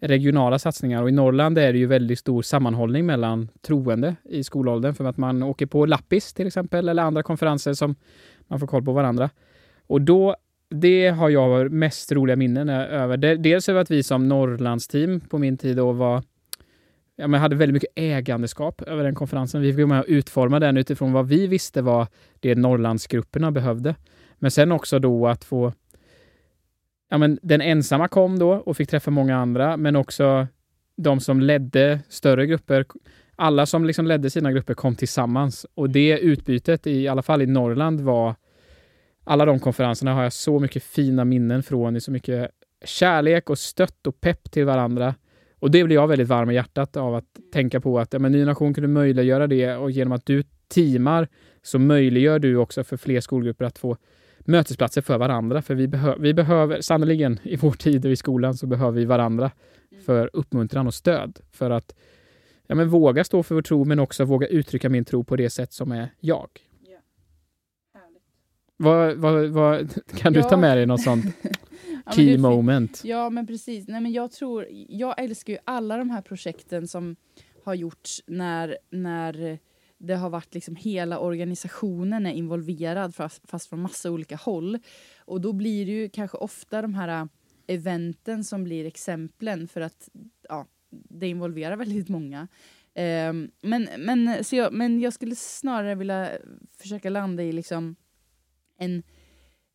Regionala 0.02 0.60
satsningar 0.60 1.02
och 1.02 1.10
i 1.10 1.12
Norrland 1.12 1.58
är 1.58 1.74
det 1.74 1.80
ju 1.80 1.86
väldigt 1.86 2.20
stor 2.20 2.42
sammanhållning 2.42 3.06
mellan 3.06 3.50
troende 3.62 4.16
i 4.24 4.44
skolåldern 4.44 4.94
för 4.94 5.06
att 5.06 5.18
man 5.18 5.44
åker 5.44 5.66
på 5.66 5.86
lappis 5.86 6.34
till 6.34 6.48
exempel 6.48 6.90
eller 6.90 7.04
andra 7.04 7.24
konferenser 7.24 7.74
som 7.74 7.96
man 8.48 8.60
får 8.60 8.68
koll 8.68 8.86
på 8.86 8.94
varandra. 8.94 9.30
Och 9.88 10.02
då 10.02 10.36
det 10.70 11.10
har 11.10 11.30
jag 11.30 11.72
mest 11.72 12.12
roliga 12.12 12.36
minnen 12.36 12.70
över. 12.70 13.18
Dels 13.38 13.70
över 13.70 13.82
att 13.82 13.92
vi 13.92 14.04
som 14.04 14.28
Norrlandsteam 14.28 15.20
på 15.20 15.38
min 15.38 15.58
tid 15.58 15.78
då 15.78 15.92
var 15.92 16.24
ja, 17.16 17.28
men 17.28 17.42
hade 17.42 17.56
väldigt 17.56 17.74
mycket 17.74 17.94
ägandeskap 17.96 18.82
över 18.82 19.04
den 19.04 19.16
konferensen. 19.16 19.62
Vi 19.62 19.74
fick 19.74 19.88
med 19.88 20.00
och 20.00 20.06
utforma 20.08 20.60
den 20.60 20.78
utifrån 20.78 21.12
vad 21.12 21.28
vi 21.28 21.48
visste 21.48 21.82
var 21.82 22.08
det 22.40 22.56
Norrlandsgrupperna 22.56 23.52
behövde. 23.52 23.96
Men 24.36 24.52
sen 24.52 24.72
också 24.72 25.00
då 25.00 25.28
att 25.28 25.44
få 25.44 25.74
ja, 27.10 27.18
men 27.18 27.40
den 27.42 27.62
ensamma 27.62 28.08
kom 28.08 28.40
då 28.40 28.52
och 28.52 28.78
fick 28.78 28.90
träffa 28.90 29.12
många 29.12 29.38
andra, 29.38 29.78
men 29.78 29.96
också 29.96 30.48
de 30.98 31.20
som 31.20 31.42
ledde 31.42 32.00
större 32.10 32.48
grupper. 32.48 32.86
Alla 33.36 33.66
som 33.66 33.86
liksom 33.86 34.08
ledde 34.08 34.30
sina 34.30 34.52
grupper 34.52 34.74
kom 34.74 34.96
tillsammans 34.96 35.66
och 35.74 35.90
det 35.90 36.20
utbytet, 36.20 36.88
i 36.88 37.08
alla 37.08 37.22
fall 37.22 37.42
i 37.42 37.46
Norrland, 37.46 38.02
var 38.02 38.36
alla 39.24 39.46
de 39.46 39.60
konferenserna 39.60 40.14
har 40.14 40.24
jag 40.24 40.34
så 40.34 40.60
mycket 40.60 40.84
fina 40.84 41.26
minnen 41.26 41.64
från, 41.64 41.96
i 41.96 42.02
så 42.02 42.12
mycket 42.12 42.52
kärlek 42.86 43.50
och 43.50 43.60
stött 43.60 44.08
och 44.08 44.22
pepp 44.22 44.52
till 44.52 44.66
varandra. 44.66 45.16
Och 45.64 45.72
det 45.72 45.84
blir 45.84 45.96
jag 45.96 46.08
väldigt 46.08 46.28
varm 46.28 46.50
i 46.50 46.54
hjärtat 46.54 46.98
av 46.98 47.16
att 47.16 47.26
tänka 47.54 47.82
på 47.82 48.00
att 48.00 48.14
ja, 48.14 48.20
men 48.20 48.32
Ny 48.32 48.46
Nation 48.46 48.74
kunde 48.74 48.88
möjliggöra 48.88 49.48
det 49.48 49.76
och 49.76 49.92
genom 49.92 50.12
att 50.12 50.26
du 50.26 50.44
teamar 50.68 51.28
så 51.62 51.80
möjliggör 51.80 52.40
du 52.40 52.58
också 52.58 52.84
för 52.84 52.98
fler 52.98 53.22
skolgrupper 53.22 53.66
att 53.66 53.78
få 53.78 53.98
mötesplatser 54.40 55.02
för 55.02 55.18
varandra. 55.18 55.62
För 55.62 55.76
vi, 55.76 55.88
behö 55.88 56.16
vi 56.20 56.34
behöver, 56.34 56.82
sannoliken 56.82 57.40
i 57.44 57.56
vår 57.56 57.72
tid 57.72 58.06
i 58.06 58.16
skolan, 58.16 58.54
så 58.54 58.68
behöver 58.68 59.00
vi 59.00 59.06
varandra 59.06 59.52
för 60.06 60.30
uppmuntran 60.34 60.88
och 60.88 60.94
stöd. 60.94 61.40
För 61.52 61.70
att 61.70 61.96
ja, 62.68 62.76
men 62.76 62.90
våga 62.90 63.24
stå 63.24 63.44
för 63.44 63.56
vår 63.56 63.62
tro, 63.62 63.86
men 63.86 64.00
också 64.00 64.26
våga 64.26 64.48
uttrycka 64.48 64.90
min 64.90 65.06
tro 65.06 65.24
på 65.24 65.36
det 65.36 65.50
sätt 65.50 65.74
som 65.74 65.92
är 65.92 66.10
jag. 66.20 66.50
Vad, 68.78 69.16
vad, 69.16 69.50
vad, 69.50 69.94
kan 70.18 70.34
du 70.34 70.42
ta 70.42 70.58
med 70.58 70.78
dig 70.78 70.86
något 70.86 71.02
sånt 71.02 71.26
key 72.12 72.32
ja, 72.32 72.38
moment? 72.38 73.02
Ja, 73.06 73.30
men 73.30 73.48
precis. 73.48 73.88
Nej, 73.88 74.02
men 74.02 74.12
jag, 74.12 74.32
tror, 74.32 74.68
jag 74.90 75.24
älskar 75.24 75.54
ju 75.54 75.60
alla 75.66 75.98
de 75.98 76.10
här 76.10 76.22
projekten 76.22 76.88
som 76.88 77.16
har 77.64 77.74
gjorts 77.74 78.24
när, 78.28 78.78
när 78.90 79.60
det 79.98 80.16
har 80.16 80.30
varit 80.30 80.54
liksom 80.54 80.76
hela 80.76 81.20
organisationen 81.20 82.26
är 82.26 82.34
involverad 82.34 83.16
fast, 83.16 83.70
från 83.70 83.82
massa 83.82 84.12
olika 84.12 84.36
håll. 84.36 84.80
Och 85.18 85.42
då 85.42 85.54
blir 85.54 85.86
det 85.86 85.92
ju 85.92 86.10
kanske 86.10 86.38
ofta 86.38 86.82
de 86.82 86.94
här 86.94 87.08
äh, 87.08 87.26
eventen 87.68 88.44
som 88.44 88.64
blir 88.64 88.86
exemplen 88.86 89.68
för 89.68 89.82
att 89.82 90.10
ja, 90.50 90.68
det 90.90 91.28
involverar 91.28 91.76
väldigt 91.76 92.10
många. 92.10 92.48
Um, 92.96 93.52
men, 93.62 93.90
men, 93.98 94.44
så 94.44 94.56
jag, 94.56 94.74
men 94.74 95.00
jag 95.00 95.14
skulle 95.14 95.36
snarare 95.36 95.96
vilja 95.96 96.32
försöka 96.78 97.10
landa 97.10 97.44
i 97.44 97.52
liksom 97.52 97.96
en, 98.78 99.04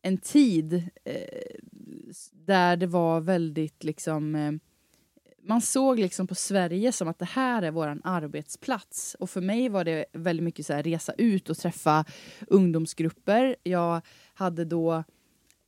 en 0.01 0.17
tid 0.17 0.73
eh, 1.03 1.59
där 2.31 2.77
det 2.77 2.87
var 2.87 3.21
väldigt 3.21 3.83
liksom 3.83 4.35
eh, 4.35 4.51
man 5.43 5.61
såg 5.61 5.99
liksom 5.99 6.27
på 6.27 6.35
Sverige 6.35 6.91
som 6.91 7.07
att 7.07 7.19
det 7.19 7.25
här 7.25 7.61
är 7.61 7.71
vår 7.71 8.01
arbetsplats. 8.03 9.15
Och 9.19 9.29
för 9.29 9.41
mig 9.41 9.69
var 9.69 9.83
det 9.83 10.05
väldigt 10.13 10.43
mycket 10.43 10.65
så 10.65 10.73
här, 10.73 10.83
resa 10.83 11.13
ut 11.17 11.49
och 11.49 11.57
träffa 11.57 12.05
ungdomsgrupper. 12.47 13.55
Jag 13.63 14.01
hade 14.33 14.65
då 14.65 15.03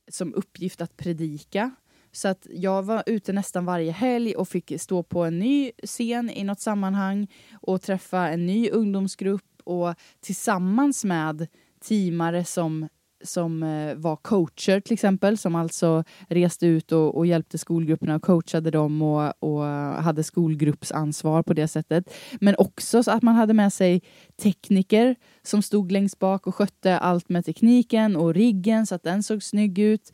som 0.08 0.34
uppgift 0.34 0.80
att 0.80 0.96
predika. 0.96 1.70
Så 2.12 2.28
att 2.28 2.46
jag 2.50 2.82
var 2.82 3.02
ute 3.06 3.32
nästan 3.32 3.64
varje 3.64 3.92
helg 3.92 4.36
och 4.36 4.48
fick 4.48 4.72
stå 4.80 5.02
på 5.02 5.24
en 5.24 5.38
ny 5.38 5.72
scen 5.84 6.30
i 6.30 6.44
något 6.44 6.60
sammanhang 6.60 7.26
och 7.60 7.82
träffa 7.82 8.28
en 8.28 8.46
ny 8.46 8.70
ungdomsgrupp 8.70 9.60
och 9.64 9.94
tillsammans 10.20 11.04
med 11.04 11.46
teamare 11.80 12.44
som 12.44 12.88
som 13.24 13.62
eh, 13.62 13.94
var 13.94 14.16
coacher 14.16 14.80
till 14.80 14.92
exempel, 14.92 15.38
som 15.38 15.54
alltså 15.54 16.04
reste 16.28 16.66
ut 16.66 16.92
och, 16.92 17.16
och 17.16 17.26
hjälpte 17.26 17.58
skolgrupperna 17.58 18.16
och 18.16 18.22
coachade 18.22 18.70
dem 18.70 19.02
och, 19.02 19.32
och, 19.42 19.64
hade 20.02 20.22
skolgruppsansvar 20.22 21.42
på 21.42 21.54
det 21.54 21.68
sättet. 21.68 22.14
Men 22.40 22.54
också 22.58 23.02
så 23.02 23.10
att 23.10 23.22
man 23.22 23.34
hade 23.34 23.54
med 23.54 23.72
sig 23.72 24.02
tekniker 24.42 25.16
som 25.42 25.62
stod 25.62 25.92
längst 25.92 26.18
bak 26.18 26.46
och 26.46 26.54
skötte 26.54 26.98
allt 26.98 27.28
med 27.28 27.44
tekniken 27.44 28.16
och 28.16 28.34
riggen 28.34 28.86
så 28.86 28.94
att 28.94 29.02
den 29.02 29.22
såg 29.22 29.42
snygg 29.42 29.78
ut. 29.78 30.12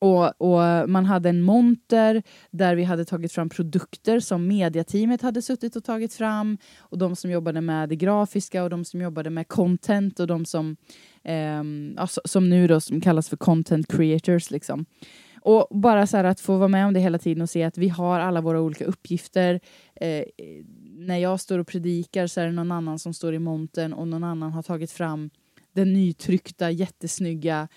Och, 0.00 0.40
och, 0.40 0.90
man 0.90 1.04
hade 1.04 1.28
en 1.28 1.42
monter 1.42 2.22
där 2.50 2.74
vi 2.74 2.84
hade 2.84 3.04
tagit 3.04 3.32
fram 3.32 3.48
produkter 3.48 4.20
som 4.20 4.46
mediateamet 4.46 5.22
hade 5.22 5.42
suttit 5.42 5.76
och 5.76 5.84
tagit 5.84 6.14
fram. 6.14 6.58
Och 6.78 6.98
de 6.98 7.16
som 7.16 7.30
jobbade 7.30 7.60
med 7.60 7.88
det 7.88 7.96
grafiska 7.96 8.64
och 8.64 8.70
de 8.70 8.84
som 8.84 9.00
jobbade 9.00 9.30
med 9.30 9.48
content 9.48 10.20
och 10.20 10.26
de 10.26 10.44
som, 10.44 10.76
eh, 11.24 11.62
alltså, 11.96 12.20
som 12.24 12.50
nu 12.50 12.66
då 12.66 12.80
som 12.80 13.00
kallas 13.00 13.28
för 13.28 13.36
content 13.36 13.92
creators. 13.92 14.50
Liksom. 14.50 14.86
Och 15.40 15.78
bara 15.78 16.06
så 16.06 16.16
att 16.16 16.40
få 16.40 16.56
vara 16.56 16.68
med 16.68 16.86
om 16.86 16.92
det 16.94 17.00
hela 17.00 17.18
tiden 17.18 17.42
och 17.42 17.50
se 17.50 17.62
att 17.62 17.78
vi 17.78 17.88
har 17.88 18.20
alla 18.20 18.40
våra 18.40 18.60
olika 18.60 18.84
uppgifter. 18.84 19.60
Eh, 19.94 20.24
när 20.84 21.16
jag 21.16 21.40
står 21.40 21.58
och 21.58 21.66
predikar 21.66 22.26
så 22.26 22.40
är 22.40 22.46
det 22.46 22.52
någon 22.52 22.72
annan 22.72 22.98
som 22.98 23.14
står 23.14 23.34
i 23.34 23.38
montern 23.38 23.92
och 23.92 24.08
någon 24.08 24.24
annan 24.24 24.52
har 24.52 24.62
tagit 24.62 24.92
fram 24.92 25.30
den 25.72 25.92
nytryckta 25.92 26.70
jättesnygga 26.70 27.68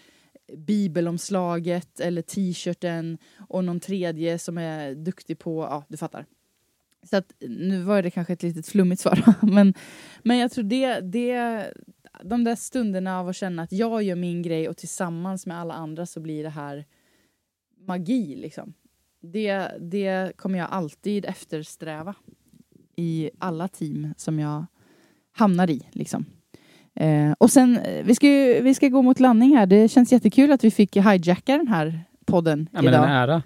bibelomslaget 0.58 2.00
eller 2.00 2.22
t-shirten 2.22 3.18
och 3.50 3.64
någon 3.64 3.80
tredje 3.80 4.40
som 4.40 4.58
är 4.58 4.96
duktig 4.96 5.40
på, 5.40 5.64
ja 5.64 5.84
du 5.88 5.98
fattar. 5.98 6.26
Så 7.04 7.18
att 7.18 7.34
nu 7.40 7.82
var 7.82 8.02
det 8.02 8.12
kanske 8.12 8.34
ett 8.34 8.44
litet 8.44 8.68
flummigt 8.68 9.02
svar, 9.02 9.24
men, 9.46 9.74
men 10.24 10.38
jag 10.38 10.52
tror 10.52 10.64
det, 10.64 11.00
det, 11.00 11.66
de 12.24 12.44
där 12.44 12.56
stunderna 12.56 13.20
av 13.20 13.30
att 13.30 13.36
känna 13.36 13.64
att 13.64 13.72
jag 13.72 14.04
gör 14.04 14.16
min 14.16 14.42
grej 14.42 14.70
och 14.70 14.78
tillsammans 14.78 15.46
med 15.46 15.60
alla 15.60 15.74
andra 15.74 16.06
så 16.06 16.20
blir 16.20 16.44
det 16.44 16.50
här 16.50 16.86
magi 17.88 18.36
liksom. 18.36 18.74
Det, 19.22 19.72
det 19.80 20.38
kommer 20.38 20.60
jag 20.60 20.68
alltid 20.72 21.26
eftersträva 21.26 22.16
i 22.96 23.30
alla 23.38 23.68
team 23.68 24.14
som 24.18 24.40
jag 24.40 24.66
hamnar 25.32 25.70
i 25.70 25.88
liksom. 25.92 26.26
Eh, 26.96 27.32
och 27.38 27.52
sen, 27.52 27.78
eh, 27.78 28.04
vi 28.06 28.16
ska, 28.16 28.28
ju, 28.28 28.62
vi 28.62 28.74
ska 28.74 28.88
gå 28.88 29.02
mot 29.02 29.20
landning 29.20 29.58
här. 29.58 29.66
Det 29.66 29.90
känns 29.90 30.12
jättekul 30.12 30.52
att 30.52 30.64
vi 30.64 30.72
fick 30.72 30.96
hijacka 30.96 31.58
den 31.58 31.68
här 31.68 32.00
podden 32.26 32.70
Ja, 32.72 32.82
men 32.82 32.94
idag. 32.94 33.06
en 33.06 33.12
ära. 33.12 33.44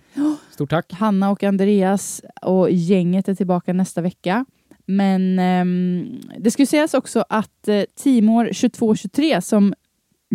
Stort 0.51 0.69
tack. 0.69 0.93
Hanna 0.93 1.29
och 1.31 1.43
Andreas 1.43 2.21
och 2.41 2.71
gänget 2.71 3.27
är 3.27 3.36
tillbaka 3.36 3.73
nästa 3.73 4.01
vecka. 4.01 4.45
Men 4.86 5.39
ehm, 5.39 6.19
det 6.38 6.51
ska 6.51 6.62
ju 6.62 6.67
sägas 6.67 6.93
också 6.93 7.25
att 7.29 7.67
eh, 7.67 7.83
Timor 7.95 8.45
22-23 8.45 9.41
som 9.41 9.73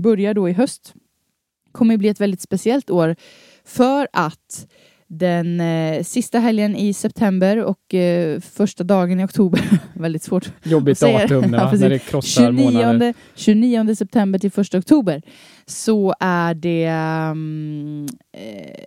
börjar 0.00 0.34
då 0.34 0.48
i 0.48 0.52
höst 0.52 0.94
kommer 1.72 1.96
bli 1.96 2.08
ett 2.08 2.20
väldigt 2.20 2.40
speciellt 2.40 2.90
år 2.90 3.16
för 3.64 4.08
att 4.12 4.66
den 5.18 5.60
eh, 5.60 6.02
sista 6.02 6.38
helgen 6.38 6.76
i 6.76 6.92
september 6.92 7.56
och 7.56 7.94
eh, 7.94 8.40
första 8.40 8.84
dagen 8.84 9.20
i 9.20 9.24
oktober, 9.24 9.60
väldigt 9.94 10.22
svårt 10.22 10.52
Jobbigt 10.62 11.00
datum 11.00 11.42
Ja, 11.54 11.72
när 11.72 11.90
det 11.90 11.98
krossar 11.98 12.52
månader. 12.52 13.14
29, 13.34 13.84
29 13.84 13.94
september 13.94 14.38
till 14.38 14.60
1 14.60 14.74
oktober 14.74 15.22
så 15.66 16.14
är 16.20 16.54
det 16.54 16.84
eh, 16.84 17.34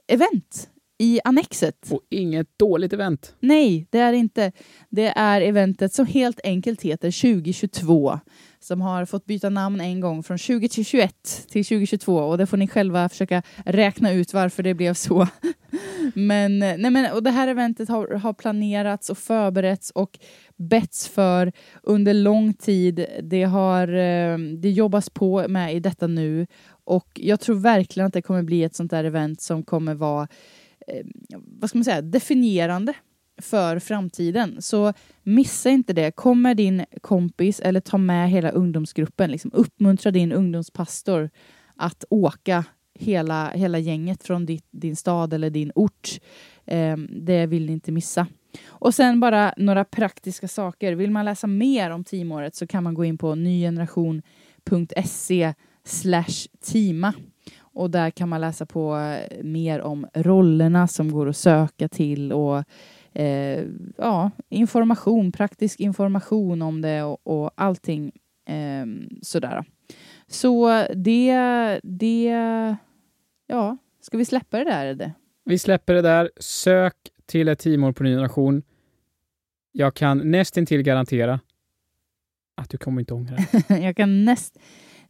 event 0.08 0.70
i 1.00 1.20
Annexet. 1.24 1.88
Och 1.90 2.02
inget 2.10 2.48
dåligt 2.60 2.94
event. 2.94 3.36
Nej, 3.40 3.88
det 3.90 4.00
är 4.00 4.12
det 4.12 4.18
inte. 4.18 4.52
Det 4.90 5.08
är 5.08 5.42
eventet 5.42 5.94
som 5.94 6.06
helt 6.06 6.40
enkelt 6.44 6.82
heter 6.82 7.22
2022 7.22 8.20
som 8.66 8.82
har 8.82 9.06
fått 9.06 9.26
byta 9.26 9.50
namn 9.50 9.82
en 9.82 10.00
gång 10.00 10.24
från 10.24 10.38
2021 10.38 11.48
till 11.50 11.66
2022 11.66 12.18
och 12.18 12.38
det 12.38 12.46
får 12.46 12.58
ni 12.58 12.68
själva 12.68 13.10
försöka 13.10 13.44
räkna 13.66 14.12
ut 14.12 14.34
varför 14.34 14.64
det 14.64 14.74
blev 14.74 14.94
så. 14.94 15.28
Men, 16.16 16.60
nej 16.60 16.92
men 16.92 17.14
och 17.14 17.24
det 17.24 17.32
här 17.32 17.48
eventet 17.48 17.90
har, 17.90 18.08
har 18.08 18.34
planerats 18.34 19.10
och 19.10 19.18
förberetts 19.18 19.92
och 19.92 20.20
betts 20.56 21.08
för 21.08 21.52
under 21.84 22.14
lång 22.14 22.54
tid. 22.54 23.06
Det 23.24 23.44
har 23.44 23.88
eh, 23.88 24.38
det 24.38 24.70
jobbas 24.70 25.10
på 25.10 25.48
med 25.48 25.76
i 25.76 25.80
detta 25.80 26.08
nu 26.08 26.48
och 26.68 27.08
jag 27.16 27.40
tror 27.40 27.56
verkligen 27.56 28.08
att 28.08 28.14
det 28.14 28.22
kommer 28.22 28.44
bli 28.44 28.64
ett 28.64 28.76
sånt 28.76 28.92
där 28.92 29.04
event 29.04 29.42
som 29.42 29.64
kommer 29.64 29.94
vara 29.94 30.28
eh, 30.88 31.06
vad 31.30 31.70
ska 31.70 31.78
man 31.78 31.86
säga, 31.86 32.02
definierande 32.02 32.94
för 33.38 33.80
framtiden. 33.80 34.62
Så 34.62 34.94
missa 35.24 35.70
inte 35.70 35.94
det. 35.94 36.12
Kom 36.12 36.42
med 36.42 36.58
din 36.58 36.86
kompis 37.02 37.60
eller 37.60 37.80
ta 37.80 37.98
med 37.98 38.30
hela 38.30 38.50
ungdomsgruppen. 38.50 39.32
Liksom 39.32 39.52
uppmuntra 39.54 40.12
din 40.12 40.32
ungdomspastor 40.32 41.30
att 41.76 42.04
åka 42.10 42.66
hela, 43.00 43.50
hela 43.50 43.80
gänget 43.80 44.24
från 44.24 44.46
ditt, 44.46 44.68
din 44.72 44.96
stad 44.96 45.34
eller 45.34 45.50
din 45.50 45.72
ort. 45.76 46.10
Eh, 46.66 46.98
det 46.98 47.46
vill 47.46 47.66
ni 47.66 47.72
inte 47.72 47.92
missa. 47.92 48.28
Och 48.68 48.96
sen 48.96 49.20
bara 49.20 49.54
några 49.58 49.86
praktiska 49.86 50.48
saker. 50.48 50.94
Vill 50.94 51.12
man 51.12 51.26
läsa 51.26 51.48
mer 51.48 51.90
om 51.90 52.04
teamåret 52.04 52.56
så 52.56 52.68
kan 52.68 52.84
man 52.84 52.94
gå 52.94 53.06
in 53.06 53.18
på 53.18 53.36
nygeneration.se 53.36 55.54
slash 55.84 56.48
teama. 56.66 57.14
Och 57.60 57.92
där 57.92 58.10
kan 58.10 58.30
man 58.30 58.42
läsa 58.42 58.66
på 58.66 58.98
eh, 58.98 59.44
mer 59.44 59.82
om 59.82 60.08
rollerna 60.14 60.88
som 60.88 61.12
går 61.12 61.30
att 61.30 61.38
söka 61.38 61.90
till 61.90 62.34
och 62.34 62.64
eh, 63.16 63.64
ja, 63.98 64.32
information, 64.50 65.32
praktisk 65.32 65.80
information 65.80 66.62
om 66.62 66.82
det 66.82 67.04
och, 67.04 67.20
och 67.24 67.52
allting 67.56 68.12
eh, 68.46 68.86
sådär. 69.22 69.64
Så 70.28 70.84
det, 70.96 71.36
det, 71.84 72.26
ja, 73.48 73.78
ska 74.02 74.18
vi 74.18 74.26
släppa 74.26 74.58
det 74.58 74.64
där? 74.64 74.86
Eller? 74.86 75.14
Vi 75.46 75.60
släpper 75.60 75.94
det 75.94 76.02
där. 76.02 76.32
Sök 76.38 76.96
till 77.26 77.48
ett 77.48 77.60
teamår 77.60 77.92
på 77.92 78.04
ny 78.04 78.16
generation. 78.16 78.64
Jag 79.72 79.94
kan 79.94 80.32
nästintill 80.32 80.82
garantera 80.82 81.40
att 82.56 82.70
du 82.70 82.78
kommer 82.78 83.00
inte 83.02 83.14
ångra 83.14 83.36
det. 83.68 83.78
jag 83.80 83.98
kan 83.98 84.26
näst... 84.26 84.58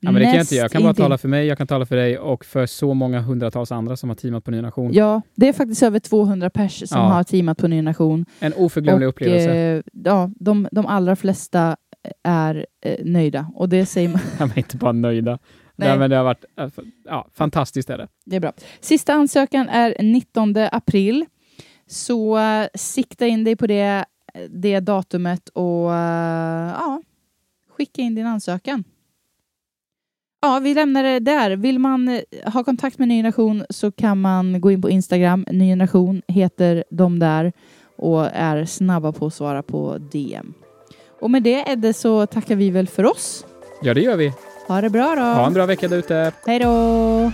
Ja, 0.06 0.12
men 0.12 0.20
det 0.22 0.26
kan 0.26 0.34
jag 0.36 0.44
inte. 0.44 0.56
Jag 0.56 0.72
kan 0.72 0.82
bara 0.84 0.90
intill- 0.94 0.98
tala 1.04 1.18
för 1.18 1.28
mig, 1.28 1.46
jag 1.48 1.58
kan 1.58 1.68
tala 1.68 1.86
för 1.86 1.96
dig 1.96 2.18
och 2.20 2.46
för 2.46 2.66
så 2.66 2.94
många 2.94 3.20
hundratals 3.22 3.72
andra 3.72 3.98
som 3.98 4.10
har 4.10 4.16
teamat 4.16 4.44
på 4.44 4.52
ny 4.52 4.58
generation. 4.58 4.94
Ja, 4.94 5.22
det 5.36 5.48
är 5.48 5.54
faktiskt 5.54 5.84
över 5.84 6.00
200 6.00 6.50
pers 6.50 6.90
som 6.90 7.00
Ja. 7.02 7.06
har 7.08 7.24
teamat 7.24 7.58
på 7.58 7.68
Ny 7.68 7.82
Nation. 7.82 8.26
En 8.40 8.54
oförglömlig 8.54 9.08
upplevelse. 9.08 9.52
eh, 9.56 9.82
ja, 10.04 10.30
de, 10.40 10.68
de 10.72 10.86
allra 10.86 11.16
flesta 11.16 11.78
är 12.24 12.66
eh, 12.86 13.06
nöjda 13.06 13.52
och 13.56 13.70
det 13.70 13.86
säger 13.86 14.10
man. 14.10 14.20
Jag 14.40 14.50
är 14.52 14.58
inte 14.58 14.78
bara 14.78 14.92
nöjda. 14.92 15.40
Nej. 15.76 15.90
Nej. 15.90 15.98
men 16.00 16.10
det 16.10 16.16
har 16.16 16.24
varit 16.24 16.46
äh, 16.60 16.68
ja, 17.06 17.28
fantastiskt. 17.34 17.90
Är 17.90 17.98
det. 17.98 18.08
Det 18.26 18.36
är 18.36 18.40
bra. 18.40 18.54
Sista 18.80 19.14
ansökan 19.14 19.70
är 19.70 19.96
19 20.04 20.56
april. 20.72 21.26
Så 21.88 22.38
eh, 22.38 22.68
sikta 22.76 23.28
in 23.28 23.44
dig 23.44 23.56
på 23.56 23.68
det, 23.68 24.06
det 24.50 24.80
datumet 24.80 25.50
och 25.50 25.94
eh, 25.94 26.72
ja, 26.74 27.02
skicka 27.78 28.02
in 28.02 28.16
din 28.16 28.26
ansökan. 28.28 28.84
Ja, 30.46 30.60
vi 30.60 30.74
lämnar 30.74 31.04
det 31.04 31.20
där. 31.20 31.52
Vill 31.52 31.80
man 31.80 32.08
eh, 32.10 32.22
ha 32.54 32.64
kontakt 32.64 33.00
med 33.00 33.08
Ny 33.08 33.18
Generation 33.18 33.66
så 33.70 33.92
kan 33.92 34.22
man 34.22 34.62
gå 34.62 34.72
in 34.72 34.82
på 34.82 34.90
Instagram. 34.90 35.46
Ny 35.52 35.70
Generation 35.72 36.22
heter 36.28 36.84
de 36.90 37.20
där 37.20 37.54
och 37.98 38.26
är 38.34 38.66
snabba 38.66 39.12
på 39.12 39.26
att 39.26 39.34
svara 39.34 39.64
på 39.64 39.98
DM. 39.98 40.54
Och 41.22 41.32
med 41.32 41.44
det 41.44 41.64
Edde 41.68 41.94
så 41.94 42.26
tackar 42.26 42.56
vi 42.56 42.70
väl 42.70 42.88
för 42.88 43.06
oss. 43.06 43.46
Ja, 43.82 43.94
det 43.94 44.02
gör 44.02 44.18
vi. 44.18 44.34
Ha 44.68 44.82
det 44.82 44.90
bra 44.90 45.16
då. 45.16 45.22
Ha 45.22 45.48
en 45.48 45.54
bra 45.54 45.66
vecka 45.66 45.88
där 45.88 45.98
ute. 45.98 46.32
Hej 46.46 46.60
då! 46.60 47.32